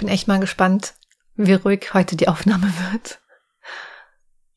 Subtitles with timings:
[0.00, 0.94] bin echt mal gespannt,
[1.36, 3.20] wie ruhig heute die Aufnahme wird.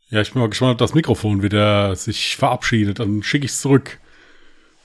[0.09, 2.99] Ja, ich bin mal gespannt, ob das Mikrofon wieder sich verabschiedet.
[2.99, 3.99] Dann schicke ich es zurück.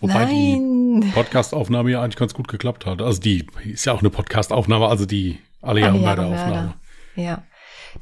[0.01, 1.01] Wobei Nein.
[1.01, 3.03] die Podcastaufnahme ja eigentlich ganz gut geklappt hat.
[3.03, 6.53] Also die ist ja auch eine Podcastaufnahme, also die alle Jahre Jahre Mörder-Aufnahme.
[6.55, 6.77] Mörder.
[7.17, 7.43] Ja.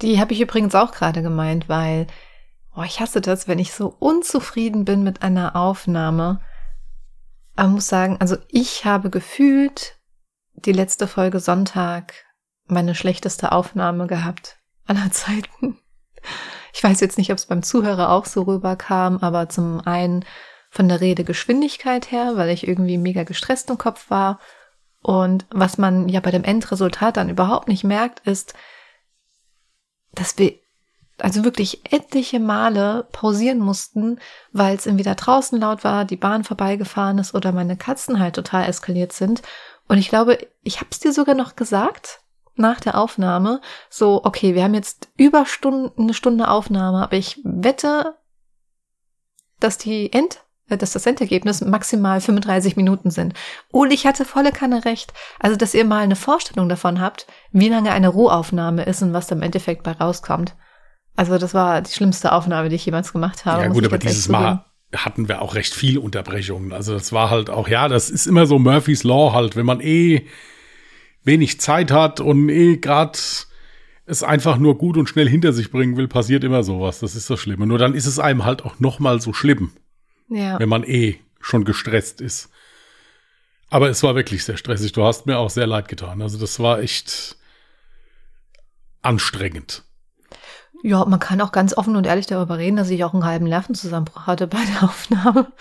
[0.02, 2.07] Die habe ich übrigens auch gerade gemeint, weil
[2.75, 6.41] oh, ich hasse das, wenn ich so unzufrieden bin mit einer Aufnahme.
[7.54, 9.98] Aber muss sagen, also ich habe gefühlt
[10.54, 12.25] die letzte Folge Sonntag
[12.66, 15.79] meine schlechteste Aufnahme gehabt aller Zeiten.
[16.72, 20.24] Ich weiß jetzt nicht, ob es beim Zuhörer auch so rüberkam, aber zum einen
[20.71, 24.38] von der Redegeschwindigkeit her, weil ich irgendwie mega gestresst im Kopf war.
[25.00, 28.54] Und was man ja bei dem Endresultat dann überhaupt nicht merkt, ist,
[30.12, 30.54] dass wir
[31.18, 34.19] also wirklich etliche Male pausieren mussten,
[34.52, 38.69] weil es entweder draußen laut war, die Bahn vorbeigefahren ist oder meine Katzen halt total
[38.69, 39.41] eskaliert sind.
[39.88, 42.20] Und ich glaube, ich habe es dir sogar noch gesagt
[42.58, 43.60] nach der Aufnahme,
[43.91, 48.14] so, okay, wir haben jetzt über Stunden, eine Stunde Aufnahme, aber ich wette,
[49.60, 53.34] dass die End, äh, dass das Endergebnis maximal 35 Minuten sind.
[53.70, 55.12] Und ich hatte volle Kanne recht.
[55.38, 59.26] Also, dass ihr mal eine Vorstellung davon habt, wie lange eine Rohaufnahme ist und was
[59.26, 60.54] da im Endeffekt bei rauskommt.
[61.14, 63.62] Also, das war die schlimmste Aufnahme, die ich jemals gemacht habe.
[63.62, 64.28] Ja gut, aber dieses.
[64.28, 66.72] Mal hatten wir auch recht viel Unterbrechungen.
[66.72, 69.80] Also das war halt auch, ja, das ist immer so Murphys Law halt, wenn man
[69.80, 70.26] eh
[71.27, 73.19] wenig Zeit hat und eh gerade
[74.08, 77.00] es einfach nur gut und schnell hinter sich bringen will, passiert immer sowas.
[77.00, 77.66] Das ist das Schlimme.
[77.66, 79.72] Nur dann ist es einem halt auch noch mal so schlimm,
[80.28, 80.58] Ja.
[80.60, 82.50] wenn man eh schon gestresst ist.
[83.69, 84.92] Aber es war wirklich sehr stressig.
[84.92, 86.22] Du hast mir auch sehr leid getan.
[86.22, 87.36] Also das war echt
[89.02, 89.82] anstrengend.
[90.82, 93.47] Ja, man kann auch ganz offen und ehrlich darüber reden, dass ich auch einen halben
[93.47, 95.52] Nervenzusammenbruch hatte bei der Aufnahme.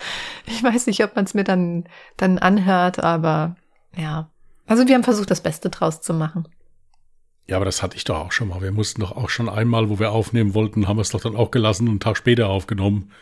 [0.46, 1.84] Ich weiß nicht, ob man es mir dann,
[2.16, 3.56] dann anhört, aber
[3.96, 4.30] ja.
[4.66, 6.48] Also wir haben versucht, das Beste draus zu machen.
[7.48, 8.60] Ja, aber das hatte ich doch auch schon mal.
[8.60, 11.36] Wir mussten doch auch schon einmal, wo wir aufnehmen wollten, haben wir es doch dann
[11.36, 13.12] auch gelassen und einen Tag später aufgenommen.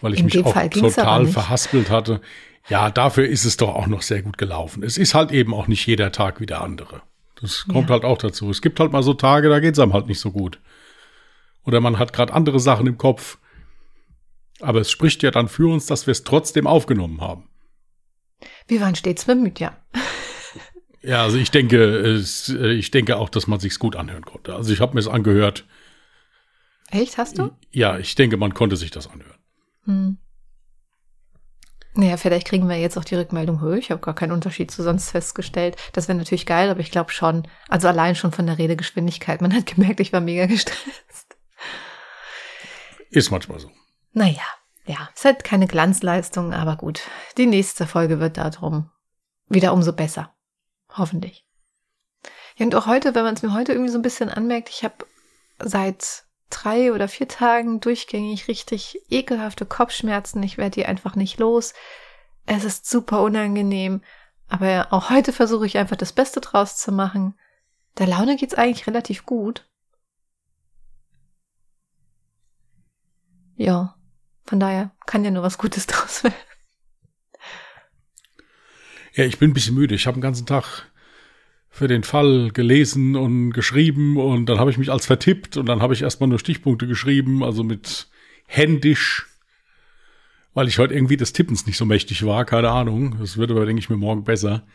[0.00, 2.20] Weil ich In mich auch total verhaspelt hatte.
[2.68, 4.82] Ja, dafür ist es doch auch noch sehr gut gelaufen.
[4.82, 7.02] Es ist halt eben auch nicht jeder Tag wie der andere.
[7.40, 7.94] Das kommt Ja.
[7.94, 8.50] halt auch dazu.
[8.50, 10.60] Es gibt halt mal so Tage, da geht's einem halt nicht so gut.
[11.64, 13.38] Oder man hat gerade andere Sachen im Kopf.
[14.60, 17.48] Aber es spricht ja dann für uns, dass wir es trotzdem aufgenommen haben.
[18.68, 19.76] Wir waren stets bemüht, ja.
[21.02, 24.56] Ja, also ich denke, es, äh, ich denke auch, dass man sich's gut anhören konnte.
[24.56, 25.64] Also ich habe mir es angehört.
[26.90, 27.52] Echt, hast du?
[27.70, 29.38] Ja, ich denke, man konnte sich das anhören.
[29.84, 30.18] Hm.
[31.94, 34.82] Naja, vielleicht kriegen wir jetzt auch die Rückmeldung, "Hö, ich habe gar keinen Unterschied zu
[34.82, 35.76] sonst festgestellt.
[35.92, 39.40] Das wäre natürlich geil, aber ich glaube schon, also allein schon von der Redegeschwindigkeit.
[39.40, 41.36] Man hat gemerkt, ich war mega gestresst.
[43.10, 43.70] Ist manchmal so.
[44.12, 44.42] Naja,
[44.86, 47.02] ja, ist halt keine Glanzleistung, aber gut.
[47.36, 48.90] Die nächste Folge wird darum
[49.48, 50.34] wieder umso besser.
[50.90, 51.46] Hoffentlich.
[52.56, 54.84] Ja, und auch heute, wenn man es mir heute irgendwie so ein bisschen anmerkt, ich
[54.84, 55.06] habe
[55.58, 60.42] seit drei oder vier Tagen durchgängig richtig ekelhafte Kopfschmerzen.
[60.42, 61.74] Ich werde die einfach nicht los.
[62.46, 64.02] Es ist super unangenehm.
[64.48, 67.36] Aber auch heute versuche ich einfach das Beste draus zu machen.
[67.98, 69.68] Der Laune geht's eigentlich relativ gut.
[73.56, 73.95] Ja,
[74.46, 76.34] von daher kann ja nur was Gutes draus werden.
[79.14, 79.94] Ja, ich bin ein bisschen müde.
[79.94, 80.90] Ich habe den ganzen Tag
[81.70, 85.82] für den Fall gelesen und geschrieben und dann habe ich mich als vertippt und dann
[85.82, 88.08] habe ich erstmal nur Stichpunkte geschrieben, also mit
[88.46, 89.26] händisch,
[90.54, 93.18] weil ich heute irgendwie des Tippens nicht so mächtig war, keine Ahnung.
[93.18, 94.66] Das wird aber, denke ich mir, morgen besser.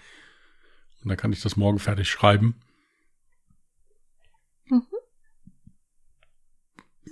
[1.04, 2.56] Und dann kann ich das morgen fertig schreiben.
[4.70, 4.84] Mhm.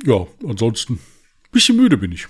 [0.03, 2.27] Ja, ansonsten ein bisschen müde bin ich.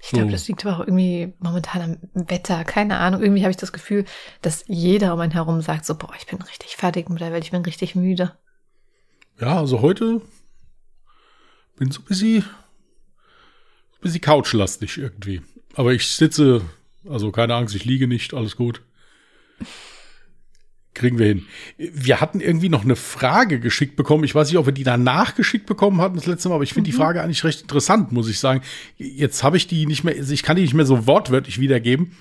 [0.00, 0.32] Ich glaube, So.
[0.32, 2.64] das liegt aber auch irgendwie momentan am Wetter.
[2.64, 3.22] Keine Ahnung.
[3.22, 4.04] Irgendwie habe ich das Gefühl,
[4.42, 7.44] dass jeder um einen herum sagt so, boah, ich bin richtig fertig mit der Welt,
[7.44, 8.36] ich bin richtig müde.
[9.40, 10.20] Ja, also heute
[11.76, 15.42] bin so ein bisschen, ein bisschen couchlastig irgendwie.
[15.74, 16.62] Aber ich sitze,
[17.08, 18.82] also keine Angst, ich liege nicht, alles gut.
[20.98, 21.46] Kriegen wir hin.
[21.76, 24.24] Wir hatten irgendwie noch eine Frage geschickt bekommen.
[24.24, 26.74] Ich weiß nicht, ob wir die danach geschickt bekommen hatten das letzte Mal, aber ich
[26.74, 28.62] finde die Frage eigentlich recht interessant, muss ich sagen.
[28.96, 32.16] Jetzt habe ich die nicht mehr, also ich kann die nicht mehr so wortwörtlich wiedergeben.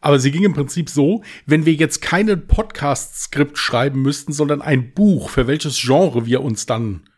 [0.00, 4.92] Aber sie ging im Prinzip so, wenn wir jetzt keinen Podcast-Skript schreiben müssten, sondern ein
[4.92, 7.08] Buch, für welches Genre wir uns dann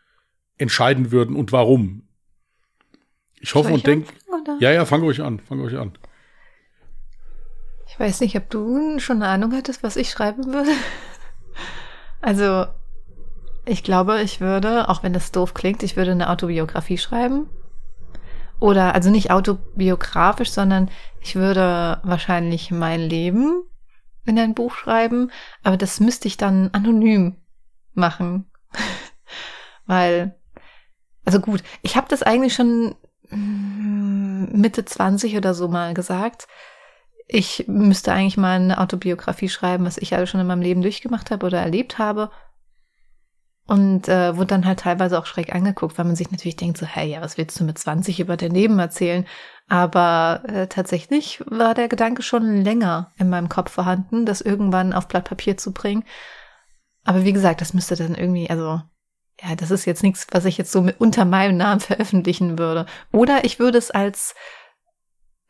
[0.57, 2.07] entscheiden würden und warum.
[3.39, 4.11] Ich hoffe Soll und ich denke,
[4.59, 5.91] ja, ja, fang euch an, fang euch an.
[7.97, 10.69] Ich weiß nicht, ob du schon eine Ahnung hattest, was ich schreiben würde.
[12.21, 12.67] Also,
[13.65, 17.49] ich glaube, ich würde, auch wenn das doof klingt, ich würde eine Autobiografie schreiben.
[18.59, 20.91] Oder, also nicht autobiografisch, sondern
[21.21, 23.63] ich würde wahrscheinlich mein Leben
[24.25, 25.31] in ein Buch schreiben,
[25.63, 27.37] aber das müsste ich dann anonym
[27.95, 28.45] machen.
[29.87, 30.35] Weil,
[31.25, 32.93] also gut, ich habe das eigentlich schon
[33.31, 36.47] mm, Mitte 20 oder so mal gesagt.
[37.27, 41.29] Ich müsste eigentlich mal eine Autobiografie schreiben, was ich alles schon in meinem Leben durchgemacht
[41.29, 42.31] habe oder erlebt habe.
[43.65, 46.85] Und äh, wurde dann halt teilweise auch schräg angeguckt, weil man sich natürlich denkt, so,
[46.85, 49.25] hey, ja, was willst du mit 20 über dein Leben erzählen?
[49.67, 55.09] Aber äh, tatsächlich war der Gedanke schon länger in meinem Kopf vorhanden, das irgendwann auf
[55.09, 56.05] Blatt Papier zu bringen.
[57.03, 58.81] Aber wie gesagt, das müsste dann irgendwie, also,
[59.41, 62.85] ja, das ist jetzt nichts, was ich jetzt so mit unter meinem Namen veröffentlichen würde.
[63.11, 64.33] Oder ich würde es als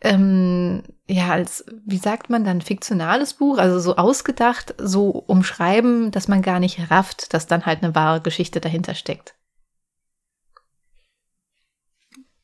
[0.02, 6.28] ähm, ja, als, wie sagt man dann, fiktionales Buch, also so ausgedacht, so umschreiben, dass
[6.28, 9.36] man gar nicht rafft, dass dann halt eine wahre Geschichte dahinter steckt.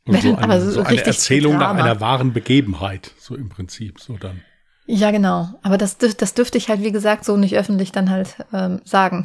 [0.05, 4.17] Und so eine, so so eine Erzählung nach einer wahren Begebenheit, so im Prinzip, so
[4.17, 4.41] dann.
[4.85, 5.47] Ja, genau.
[5.61, 9.23] Aber das, das dürfte ich halt, wie gesagt, so nicht öffentlich dann halt ähm, sagen.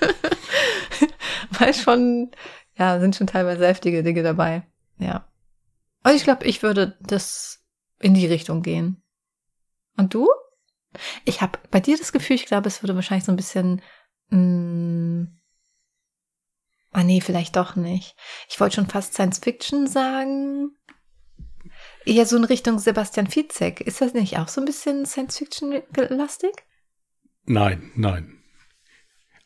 [1.58, 2.30] Weil schon,
[2.76, 4.64] ja, sind schon teilweise heftige Dinge dabei.
[4.98, 5.24] Ja.
[6.04, 7.64] Also ich glaube, ich würde das
[7.98, 9.02] in die Richtung gehen.
[9.96, 10.28] Und du?
[11.24, 13.82] Ich habe bei dir das Gefühl, ich glaube, es würde wahrscheinlich so ein bisschen.
[14.28, 15.40] Mh, mm,
[16.92, 18.14] ah nee, vielleicht doch nicht.
[18.48, 20.76] Ich wollte schon fast Science Fiction sagen.
[22.04, 23.80] Eher so in Richtung Sebastian Fitzek.
[23.80, 26.52] Ist das nicht auch so ein bisschen Science Fiction-lastig?
[27.46, 28.42] Nein, nein.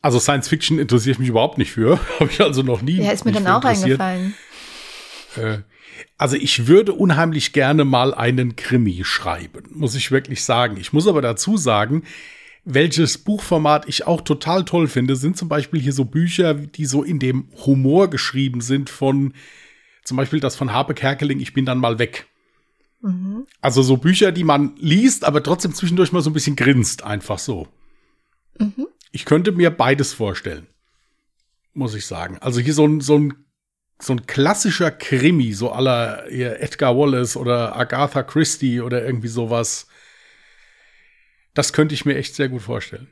[0.01, 2.01] Also Science Fiction interessiert mich überhaupt nicht für.
[2.21, 3.01] Habe ich also noch nie.
[3.01, 4.35] Ja, ist mir dann auch eingefallen.
[5.37, 5.61] Äh,
[6.17, 10.77] also ich würde unheimlich gerne mal einen Krimi schreiben, muss ich wirklich sagen.
[10.79, 12.05] Ich muss aber dazu sagen,
[12.65, 17.03] welches Buchformat ich auch total toll finde, sind zum Beispiel hier so Bücher, die so
[17.03, 19.33] in dem Humor geschrieben sind von
[20.05, 22.27] zum Beispiel das von Harpe Kerkeling, Ich bin dann mal weg.
[23.03, 23.47] Mhm.
[23.61, 27.39] Also so Bücher, die man liest, aber trotzdem zwischendurch mal so ein bisschen grinst, einfach
[27.39, 27.69] so.
[28.59, 28.87] Mhm.
[29.13, 30.67] Ich könnte mir beides vorstellen,
[31.75, 32.39] muss ich sagen.
[32.39, 33.35] Also hier so ein, so ein
[34.01, 39.89] so ein klassischer Krimi, so aller Edgar Wallace oder Agatha Christie oder irgendwie sowas.
[41.55, 43.09] Das könnte ich mir echt sehr gut vorstellen.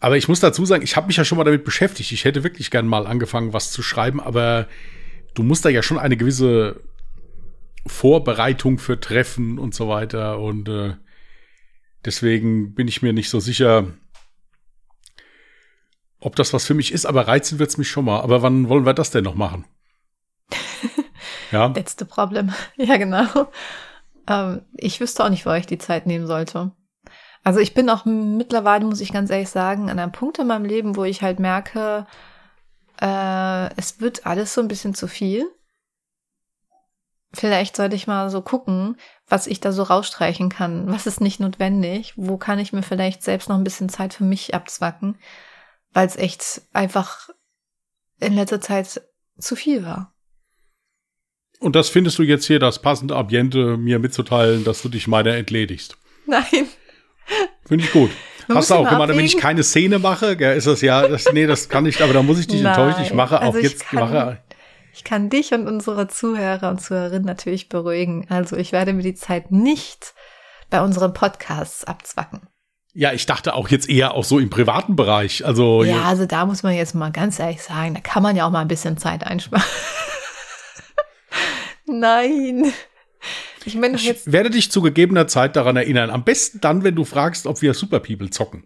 [0.00, 2.12] Aber ich muss dazu sagen, ich habe mich ja schon mal damit beschäftigt.
[2.12, 4.66] Ich hätte wirklich gern mal angefangen, was zu schreiben, aber
[5.34, 6.82] du musst da ja schon eine gewisse
[7.86, 10.38] Vorbereitung für Treffen und so weiter.
[10.38, 10.94] Und äh,
[12.04, 13.88] deswegen bin ich mir nicht so sicher,
[16.20, 18.20] ob das was für mich ist, aber reizen wird's mich schon mal.
[18.20, 19.64] Aber wann wollen wir das denn noch machen?
[21.50, 21.72] ja.
[21.74, 22.52] The problem.
[22.76, 23.48] Ja, genau.
[24.28, 26.72] Ähm, ich wüsste auch nicht, wo ich die Zeit nehmen sollte.
[27.42, 30.66] Also ich bin auch mittlerweile, muss ich ganz ehrlich sagen, an einem Punkt in meinem
[30.66, 32.06] Leben, wo ich halt merke,
[33.00, 35.46] äh, es wird alles so ein bisschen zu viel.
[37.32, 38.96] Vielleicht sollte ich mal so gucken,
[39.26, 40.90] was ich da so rausstreichen kann.
[40.92, 42.12] Was ist nicht notwendig?
[42.16, 45.16] Wo kann ich mir vielleicht selbst noch ein bisschen Zeit für mich abzwacken?
[45.92, 47.28] Weil es echt einfach
[48.20, 49.02] in letzter Zeit
[49.38, 50.14] zu viel war.
[51.58, 55.34] Und das findest du jetzt hier das passende Ambiente, mir mitzuteilen, dass du dich meiner
[55.34, 55.96] entledigst?
[56.26, 56.68] Nein.
[57.66, 58.10] Finde ich gut.
[58.48, 61.46] Man Hast du auch gemacht, wenn ich keine Szene mache, ist das ja, das, nee,
[61.46, 62.74] das kann ich, aber da muss ich dich Nein.
[62.74, 63.04] enttäuschen.
[63.04, 64.42] Ich mache also auch jetzt, kann, mache,
[64.92, 68.26] ich kann dich und unsere Zuhörer und Zuhörerinnen natürlich beruhigen.
[68.28, 70.14] Also ich werde mir die Zeit nicht
[70.68, 72.40] bei unseren Podcasts abzwacken.
[72.92, 75.46] Ja, ich dachte auch jetzt eher auch so im privaten Bereich.
[75.46, 78.46] Also ja, also da muss man jetzt mal ganz ehrlich sagen, da kann man ja
[78.46, 79.64] auch mal ein bisschen Zeit einsparen.
[81.86, 82.72] Nein.
[83.64, 86.10] Ich, meine, ich jetzt werde dich zu gegebener Zeit daran erinnern.
[86.10, 88.64] Am besten dann, wenn du fragst, ob wir Super People zocken.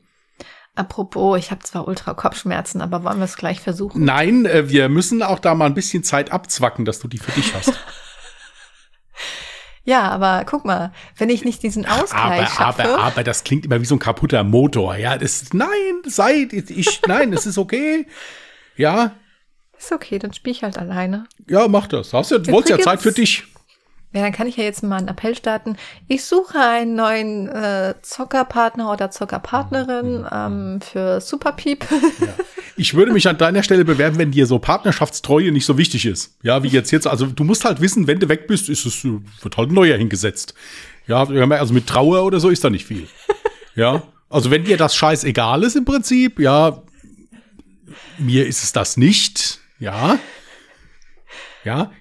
[0.76, 4.04] Apropos, ich habe zwar ultra Kopfschmerzen, aber wollen wir es gleich versuchen?
[4.04, 7.32] Nein, äh, wir müssen auch da mal ein bisschen Zeit abzwacken, dass du die für
[7.32, 7.72] dich hast.
[9.84, 12.84] Ja, aber guck mal, wenn ich nicht diesen Ausgleich aber, schaffe.
[12.84, 14.96] Aber, aber das klingt immer wie so ein kaputter Motor.
[14.96, 15.68] Ja, das, nein,
[16.06, 18.06] sei, ich, nein, es ist okay.
[18.76, 19.12] Ja.
[19.78, 21.26] Ist okay, dann spiel ich halt alleine.
[21.48, 22.14] Ja, mach das.
[22.14, 23.44] Hast du wolltest ja Zeit für dich.
[24.14, 25.76] Ja, dann kann ich ja jetzt mal einen Appell starten.
[26.06, 31.84] Ich suche einen neuen äh, Zockerpartner oder Zockerpartnerin ähm, für Superpiep.
[31.90, 32.28] Ja.
[32.76, 36.36] Ich würde mich an deiner Stelle bewerben, wenn dir so Partnerschaftstreue nicht so wichtig ist.
[36.42, 37.06] Ja, wie jetzt jetzt.
[37.06, 39.96] Also du musst halt wissen, wenn du weg bist, ist es wird halt ein neuer
[39.96, 40.54] hingesetzt.
[41.06, 43.06] Ja, also mit Trauer oder so ist da nicht viel.
[43.76, 46.82] Ja, also wenn dir das Scheiß egal ist im Prinzip, ja,
[48.18, 49.60] mir ist es das nicht.
[49.78, 50.18] Ja.
[51.64, 51.92] Ja,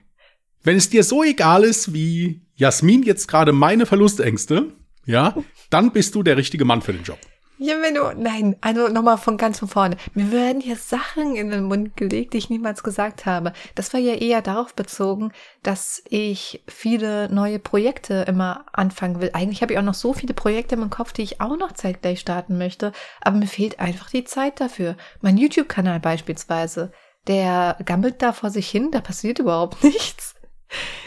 [0.63, 4.73] wenn es dir so egal ist, wie Jasmin jetzt gerade meine Verlustängste,
[5.05, 5.35] ja,
[5.69, 7.19] dann bist du der richtige Mann für den Job.
[7.59, 9.97] Ja, wenn du, nein, also nochmal von ganz von vorne.
[10.15, 13.53] Mir werden hier Sachen in den Mund gelegt, die ich niemals gesagt habe.
[13.75, 15.31] Das war ja eher darauf bezogen,
[15.61, 19.29] dass ich viele neue Projekte immer anfangen will.
[19.33, 22.19] Eigentlich habe ich auch noch so viele Projekte im Kopf, die ich auch noch zeitgleich
[22.19, 22.91] starten möchte,
[23.21, 24.97] aber mir fehlt einfach die Zeit dafür.
[25.21, 26.91] Mein YouTube-Kanal beispielsweise,
[27.27, 30.35] der gammelt da vor sich hin, da passiert überhaupt nichts.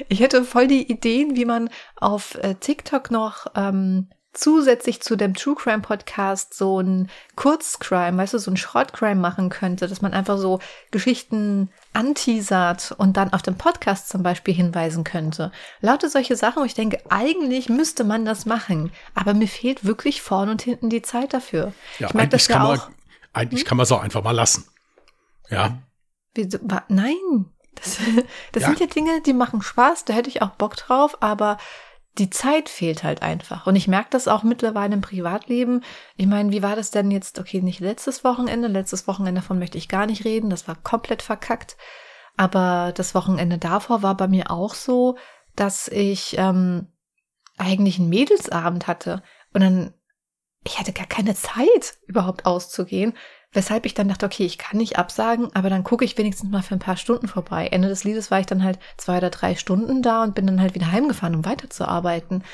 [0.08, 5.34] Ich hätte voll die Ideen, wie man auf äh, TikTok noch ähm, zusätzlich zu dem
[5.34, 10.12] True Crime Podcast so ein Kurzcrime, weißt du, so ein Shortcrime machen könnte, dass man
[10.12, 15.52] einfach so Geschichten anteasert und dann auf dem Podcast zum Beispiel hinweisen könnte.
[15.80, 20.22] Lauter solche Sachen, wo ich denke, eigentlich müsste man das machen, aber mir fehlt wirklich
[20.22, 21.72] vorn und hinten die Zeit dafür.
[21.98, 22.76] Ja, ich merke das ja auch.
[22.88, 22.94] Man,
[23.32, 23.68] eigentlich hm?
[23.68, 24.64] kann man es auch einfach mal lassen.
[25.48, 25.78] Ja.
[26.34, 27.98] Wieso, nein, das,
[28.52, 28.68] das ja.
[28.68, 31.58] sind ja Dinge, die machen Spaß, da hätte ich auch Bock drauf, aber
[32.18, 33.66] die Zeit fehlt halt einfach.
[33.66, 35.82] Und ich merke das auch mittlerweile im Privatleben.
[36.16, 37.38] Ich meine, wie war das denn jetzt?
[37.38, 38.68] Okay, nicht letztes Wochenende.
[38.68, 40.50] Letztes Wochenende davon möchte ich gar nicht reden.
[40.50, 41.76] Das war komplett verkackt.
[42.36, 45.16] Aber das Wochenende davor war bei mir auch so,
[45.56, 46.88] dass ich ähm,
[47.58, 49.22] eigentlich einen Mädelsabend hatte.
[49.52, 49.94] Und dann,
[50.64, 53.14] ich hatte gar keine Zeit, überhaupt auszugehen.
[53.56, 56.62] Weshalb ich dann dachte, okay, ich kann nicht absagen, aber dann gucke ich wenigstens mal
[56.62, 57.68] für ein paar Stunden vorbei.
[57.68, 60.60] Ende des Liedes war ich dann halt zwei oder drei Stunden da und bin dann
[60.60, 62.44] halt wieder heimgefahren, um weiterzuarbeiten.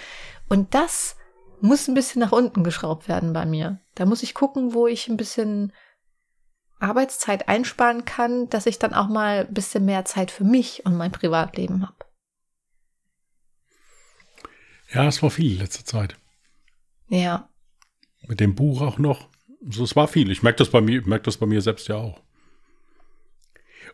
[0.48, 1.16] Und das
[1.60, 3.80] muss ein bisschen nach unten geschraubt werden bei mir.
[3.96, 5.72] Da muss ich gucken, wo ich ein bisschen
[6.78, 10.96] Arbeitszeit einsparen kann, dass ich dann auch mal ein bisschen mehr Zeit für mich und
[10.96, 11.96] mein Privatleben habe.
[14.92, 16.16] Ja, es war viel letzte Zeit.
[17.08, 17.48] Ja.
[18.28, 19.31] Mit dem Buch auch noch.
[19.68, 20.30] So, es war viel.
[20.30, 22.20] Ich merke das bei mir, merke das bei mir selbst ja auch.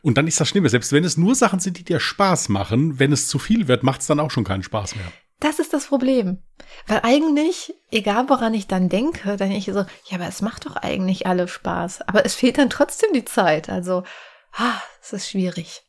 [0.03, 2.99] Und dann ist das Schlimme, selbst wenn es nur Sachen sind, die dir Spaß machen,
[2.99, 5.13] wenn es zu viel wird, macht es dann auch schon keinen Spaß mehr.
[5.41, 6.39] Das ist das Problem.
[6.87, 10.67] Weil eigentlich, egal woran ich dann denke, dann denke ich so, ja, aber es macht
[10.67, 12.03] doch eigentlich alle Spaß.
[12.03, 13.69] Aber es fehlt dann trotzdem die Zeit.
[13.69, 14.05] Also,
[14.53, 15.83] ah, es ist schwierig.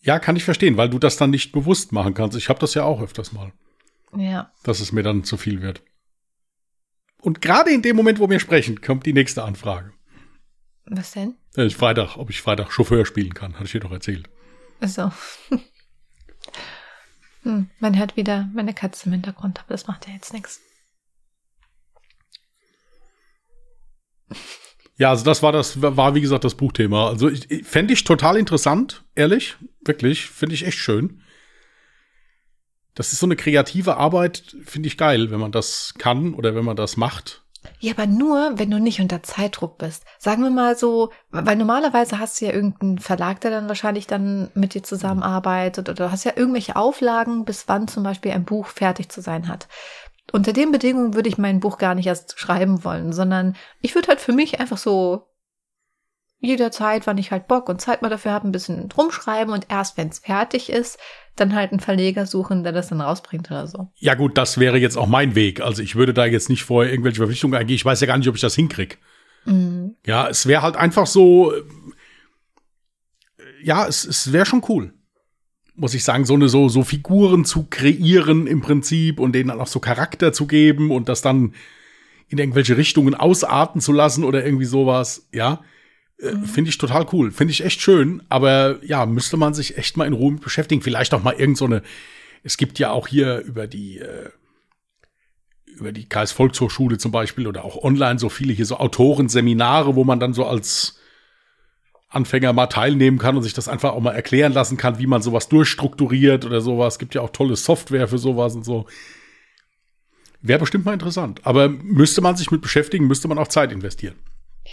[0.00, 2.36] Ja, kann ich verstehen, weil du das dann nicht bewusst machen kannst.
[2.36, 3.52] Ich habe das ja auch öfters mal.
[4.14, 4.52] Ja.
[4.62, 5.82] Dass es mir dann zu viel wird.
[7.24, 9.94] Und gerade in dem Moment, wo wir sprechen, kommt die nächste Anfrage.
[10.84, 11.36] Was denn?
[11.54, 14.28] Ist Freitag, ob ich Freitag Chauffeur spielen kann, hatte ich dir doch erzählt.
[14.82, 15.10] Ach
[17.42, 20.60] hm, man hört wieder meine Katze im Hintergrund, aber das macht ja jetzt nichts.
[24.98, 27.08] Ja, also das war das, war wie gesagt das Buchthema.
[27.08, 31.22] Also ich, fände ich total interessant, ehrlich, wirklich, finde ich echt schön.
[32.94, 36.64] Das ist so eine kreative Arbeit, finde ich geil, wenn man das kann oder wenn
[36.64, 37.44] man das macht.
[37.80, 40.04] Ja, aber nur, wenn du nicht unter Zeitdruck bist.
[40.18, 44.50] Sagen wir mal so, weil normalerweise hast du ja irgendeinen Verlag, der dann wahrscheinlich dann
[44.54, 48.66] mit dir zusammenarbeitet oder du hast ja irgendwelche Auflagen, bis wann zum Beispiel ein Buch
[48.66, 49.68] fertig zu sein hat.
[50.32, 54.08] Unter den Bedingungen würde ich mein Buch gar nicht erst schreiben wollen, sondern ich würde
[54.08, 55.26] halt für mich einfach so
[56.44, 59.96] jederzeit, wann ich halt Bock und Zeit mal dafür habe, ein bisschen rumschreiben und erst
[59.96, 60.98] wenn es fertig ist,
[61.36, 63.88] dann halt einen Verleger suchen, der das dann rausbringt oder so.
[63.96, 65.60] Ja gut, das wäre jetzt auch mein Weg.
[65.60, 67.76] Also ich würde da jetzt nicht vorher irgendwelche Verpflichtungen eingehen.
[67.76, 68.96] Ich weiß ja gar nicht, ob ich das hinkriege.
[69.44, 69.96] Mhm.
[70.06, 71.62] Ja, es wäre halt einfach so, äh,
[73.62, 74.94] ja, es, es wäre schon cool.
[75.74, 79.60] Muss ich sagen, so eine so, so Figuren zu kreieren im Prinzip und denen dann
[79.60, 81.54] auch so Charakter zu geben und das dann
[82.28, 85.62] in irgendwelche Richtungen ausarten zu lassen oder irgendwie sowas, ja.
[86.20, 86.44] Äh, mhm.
[86.44, 87.30] Finde ich total cool.
[87.30, 88.22] Finde ich echt schön.
[88.28, 90.82] Aber ja, müsste man sich echt mal in Ruhe beschäftigen.
[90.82, 91.82] Vielleicht auch mal irgend so eine.
[92.42, 94.30] Es gibt ja auch hier über die, äh,
[95.76, 100.04] über die Kreis Volkshochschule zum Beispiel oder auch online so viele hier so Autorenseminare, wo
[100.04, 100.98] man dann so als
[102.08, 105.22] Anfänger mal teilnehmen kann und sich das einfach auch mal erklären lassen kann, wie man
[105.22, 106.94] sowas durchstrukturiert oder sowas.
[106.94, 108.86] Es gibt ja auch tolle Software für sowas und so.
[110.40, 111.40] Wäre bestimmt mal interessant.
[111.44, 114.14] Aber müsste man sich mit beschäftigen, müsste man auch Zeit investieren.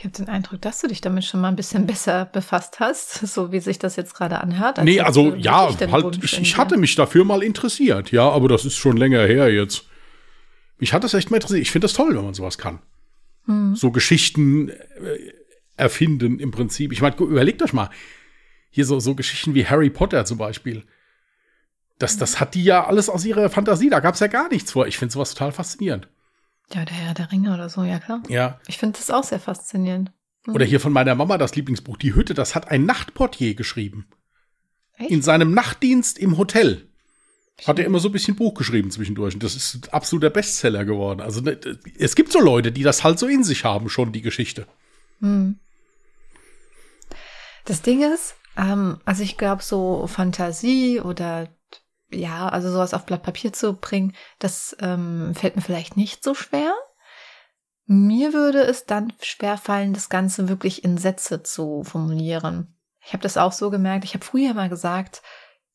[0.02, 3.20] Ich habe den Eindruck, dass du dich damit schon mal ein bisschen besser befasst hast,
[3.28, 4.80] so wie sich das jetzt gerade anhört.
[4.80, 8.66] Als nee, also ja, halt, ich, ich hatte mich dafür mal interessiert, ja, aber das
[8.66, 9.86] ist schon länger her jetzt.
[10.80, 11.62] Mich hat das echt mal interessiert.
[11.62, 12.80] Ich finde das toll, wenn man sowas kann.
[13.46, 13.76] Hm.
[13.76, 14.74] So Geschichten äh,
[15.78, 16.92] erfinden im Prinzip.
[16.94, 17.92] Ich meine, überlegt euch mal,
[18.72, 20.84] hier so, so Geschichten wie Harry Potter zum Beispiel.
[22.00, 23.92] Das, das hat die ja alles aus ihrer Fantasie.
[23.92, 24.88] Da gab es ja gar nichts vor.
[24.88, 26.08] Ich finde sowas total faszinierend.
[26.74, 28.24] Ja, der Herr der Ringe oder so, ja klar.
[28.30, 28.60] Ja.
[28.68, 30.12] Ich finde das auch sehr faszinierend.
[30.46, 30.56] Mhm.
[30.56, 34.08] Oder hier von meiner Mama das Lieblingsbuch, Die Hütte, das hat ein Nachtportier geschrieben.
[34.98, 35.12] Echt?
[35.12, 36.88] In seinem Nachtdienst im Hotel.
[37.66, 39.36] Hat er immer so ein bisschen Buch geschrieben zwischendurch.
[39.36, 41.22] Und das ist absoluter Bestseller geworden.
[41.22, 41.60] Also ne,
[42.00, 44.66] es gibt so Leute, die das halt so in sich haben, schon die Geschichte.
[45.20, 45.60] Hm.
[47.66, 51.50] Das Ding ist, ähm, also ich glaube, so Fantasie oder
[52.12, 56.34] ja, also sowas auf Blatt Papier zu bringen, das ähm, fällt mir vielleicht nicht so
[56.34, 56.74] schwer.
[57.86, 62.78] Mir würde es dann schwer fallen, das Ganze wirklich in Sätze zu formulieren.
[63.04, 64.06] Ich habe das auch so gemerkt.
[64.06, 65.22] Ich habe früher mal gesagt,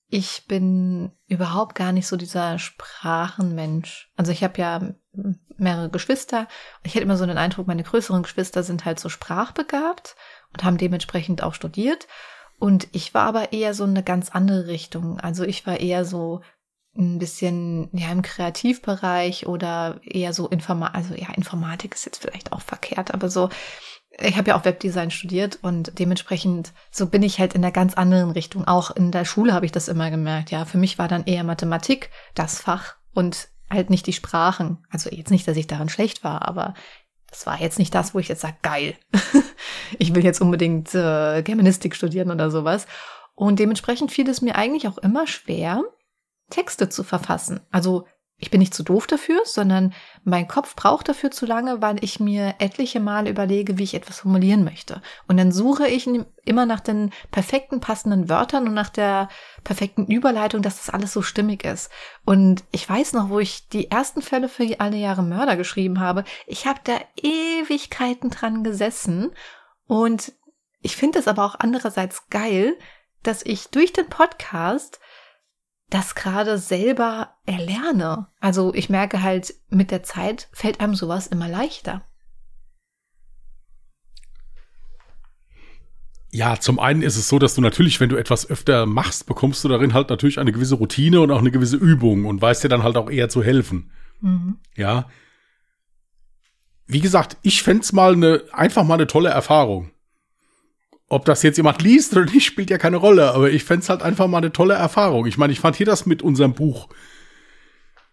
[0.08, 4.12] ich bin überhaupt gar nicht so dieser Sprachenmensch.
[4.16, 4.94] Also ich habe ja
[5.56, 6.46] mehrere Geschwister.
[6.84, 10.14] Ich hätte immer so den Eindruck, meine größeren Geschwister sind halt so sprachbegabt
[10.52, 12.06] und haben dementsprechend auch studiert.
[12.58, 15.20] Und ich war aber eher so eine ganz andere Richtung.
[15.20, 16.40] Also ich war eher so
[16.96, 22.52] ein bisschen ja im Kreativbereich oder eher so Informa also ja Informatik ist jetzt vielleicht
[22.52, 23.50] auch verkehrt, aber so
[24.18, 27.94] ich habe ja auch Webdesign studiert und dementsprechend so bin ich halt in einer ganz
[27.94, 28.66] anderen Richtung.
[28.66, 30.50] Auch in der Schule habe ich das immer gemerkt.
[30.50, 34.78] Ja, für mich war dann eher Mathematik das Fach und halt nicht die Sprachen.
[34.90, 36.72] Also jetzt nicht, dass ich daran schlecht war, aber
[37.28, 38.94] das war jetzt nicht das, wo ich jetzt sage, geil,
[39.98, 42.86] ich will jetzt unbedingt äh, Germanistik studieren oder sowas.
[43.34, 45.82] Und dementsprechend fiel es mir eigentlich auch immer schwer,
[46.50, 47.60] Texte zu verfassen.
[47.70, 48.06] Also
[48.38, 52.20] ich bin nicht zu doof dafür, sondern mein Kopf braucht dafür zu lange, weil ich
[52.20, 55.00] mir etliche Male überlege, wie ich etwas formulieren möchte.
[55.26, 56.06] Und dann suche ich
[56.44, 59.30] immer nach den perfekten passenden Wörtern und nach der
[59.64, 61.90] perfekten Überleitung, dass das alles so stimmig ist.
[62.26, 66.24] Und ich weiß noch, wo ich die ersten Fälle für alle Jahre Mörder geschrieben habe.
[66.46, 69.30] Ich habe da Ewigkeiten dran gesessen
[69.86, 70.32] und
[70.80, 72.76] ich finde es aber auch andererseits geil,
[73.22, 75.00] dass ich durch den Podcast
[75.90, 78.28] das gerade selber erlerne.
[78.40, 82.04] Also ich merke halt, mit der Zeit fällt einem sowas immer leichter.
[86.32, 89.64] Ja, zum einen ist es so, dass du natürlich, wenn du etwas öfter machst, bekommst
[89.64, 92.68] du darin halt natürlich eine gewisse Routine und auch eine gewisse Übung und weißt dir
[92.68, 93.90] dann halt auch eher zu helfen.
[94.20, 94.58] Mhm.
[94.74, 95.08] Ja.
[96.86, 99.90] Wie gesagt, ich fände mal eine, einfach mal eine tolle Erfahrung.
[101.08, 104.02] Ob das jetzt jemand liest oder nicht, spielt ja keine Rolle, aber ich fände halt
[104.02, 105.26] einfach mal eine tolle Erfahrung.
[105.26, 106.88] Ich meine, ich fand hier das mit unserem Buch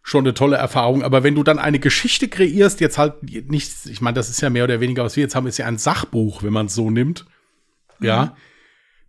[0.03, 4.01] schon eine tolle Erfahrung, aber wenn du dann eine Geschichte kreierst, jetzt halt nicht, ich
[4.01, 6.43] meine, das ist ja mehr oder weniger, was wir jetzt haben, ist ja ein Sachbuch,
[6.43, 7.25] wenn man es so nimmt.
[7.99, 8.05] Mhm.
[8.05, 8.35] Ja.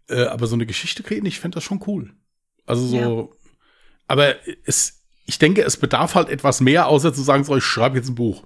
[0.09, 2.15] Äh, aber so eine Geschichte kreieren, ich fände das schon cool.
[2.65, 3.37] Also so, ja.
[4.07, 7.97] aber es, ich denke, es bedarf halt etwas mehr, außer zu sagen, so, ich schreibe
[7.97, 8.45] jetzt ein Buch.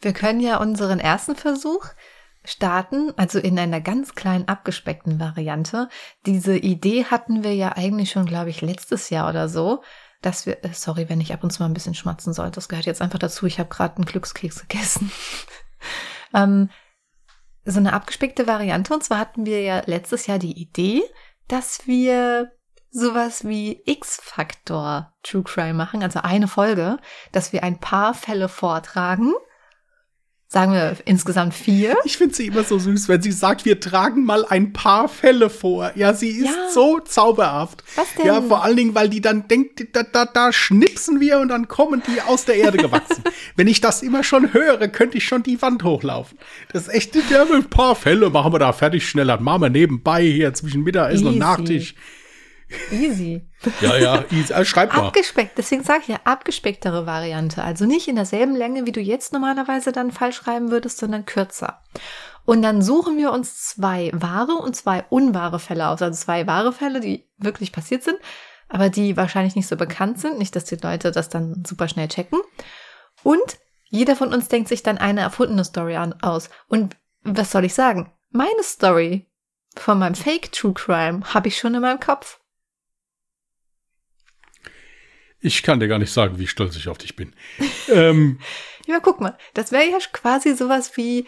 [0.00, 1.86] Wir können ja unseren ersten Versuch
[2.44, 5.88] starten, also in einer ganz kleinen abgespeckten Variante.
[6.26, 9.82] Diese Idee hatten wir ja eigentlich schon, glaube ich, letztes Jahr oder so,
[10.22, 12.68] dass wir, äh, sorry, wenn ich ab und zu mal ein bisschen schmatzen sollte, das
[12.68, 15.10] gehört jetzt einfach dazu, ich habe gerade einen Glückskeks gegessen.
[16.34, 16.70] ähm,
[17.64, 21.02] so eine abgespeckte Variante, und zwar hatten wir ja letztes Jahr die Idee,
[21.48, 22.52] dass wir
[22.90, 26.98] sowas wie X-Faktor True Crime machen, also eine Folge,
[27.32, 29.34] dass wir ein paar Fälle vortragen
[30.48, 31.96] sagen wir insgesamt vier.
[32.04, 35.50] Ich finde sie immer so süß, wenn sie sagt, wir tragen mal ein paar Fälle
[35.50, 35.90] vor.
[35.96, 36.70] Ja, sie ist ja.
[36.72, 37.82] so zauberhaft.
[37.96, 38.26] Was denn?
[38.26, 41.66] Ja, vor allen Dingen, weil die dann denkt, da, da, da schnipsen wir und dann
[41.66, 43.24] kommen die aus der Erde gewachsen.
[43.56, 46.38] wenn ich das immer schon höre, könnte ich schon die Wand hochlaufen.
[46.72, 49.40] Das ist echt, ja, ein paar Fälle machen wir da fertig schneller.
[49.40, 51.34] Machen wir nebenbei hier zwischen Mittagessen Easy.
[51.34, 51.94] und Nachtisch.
[52.90, 53.48] Easy.
[53.80, 54.52] Ja, ja, easy.
[54.52, 55.06] Also schreib mal.
[55.06, 57.62] Abgespeckt, deswegen sage ich ja, abgespecktere Variante.
[57.62, 61.82] Also nicht in derselben Länge, wie du jetzt normalerweise dann falsch schreiben würdest, sondern kürzer.
[62.44, 66.02] Und dann suchen wir uns zwei wahre und zwei unwahre Fälle aus.
[66.02, 68.18] Also zwei wahre Fälle, die wirklich passiert sind,
[68.68, 70.38] aber die wahrscheinlich nicht so bekannt sind.
[70.38, 72.40] Nicht, dass die Leute das dann super schnell checken.
[73.22, 76.50] Und jeder von uns denkt sich dann eine erfundene Story an, aus.
[76.68, 78.12] Und was soll ich sagen?
[78.30, 79.26] Meine Story
[79.76, 82.40] von meinem Fake True Crime habe ich schon in meinem Kopf.
[85.40, 87.32] Ich kann dir gar nicht sagen, wie stolz ich auf dich bin.
[87.92, 88.38] ähm,
[88.86, 91.26] ja, guck mal, das wäre ja quasi sowas wie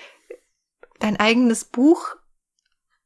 [0.99, 2.17] dein eigenes Buch,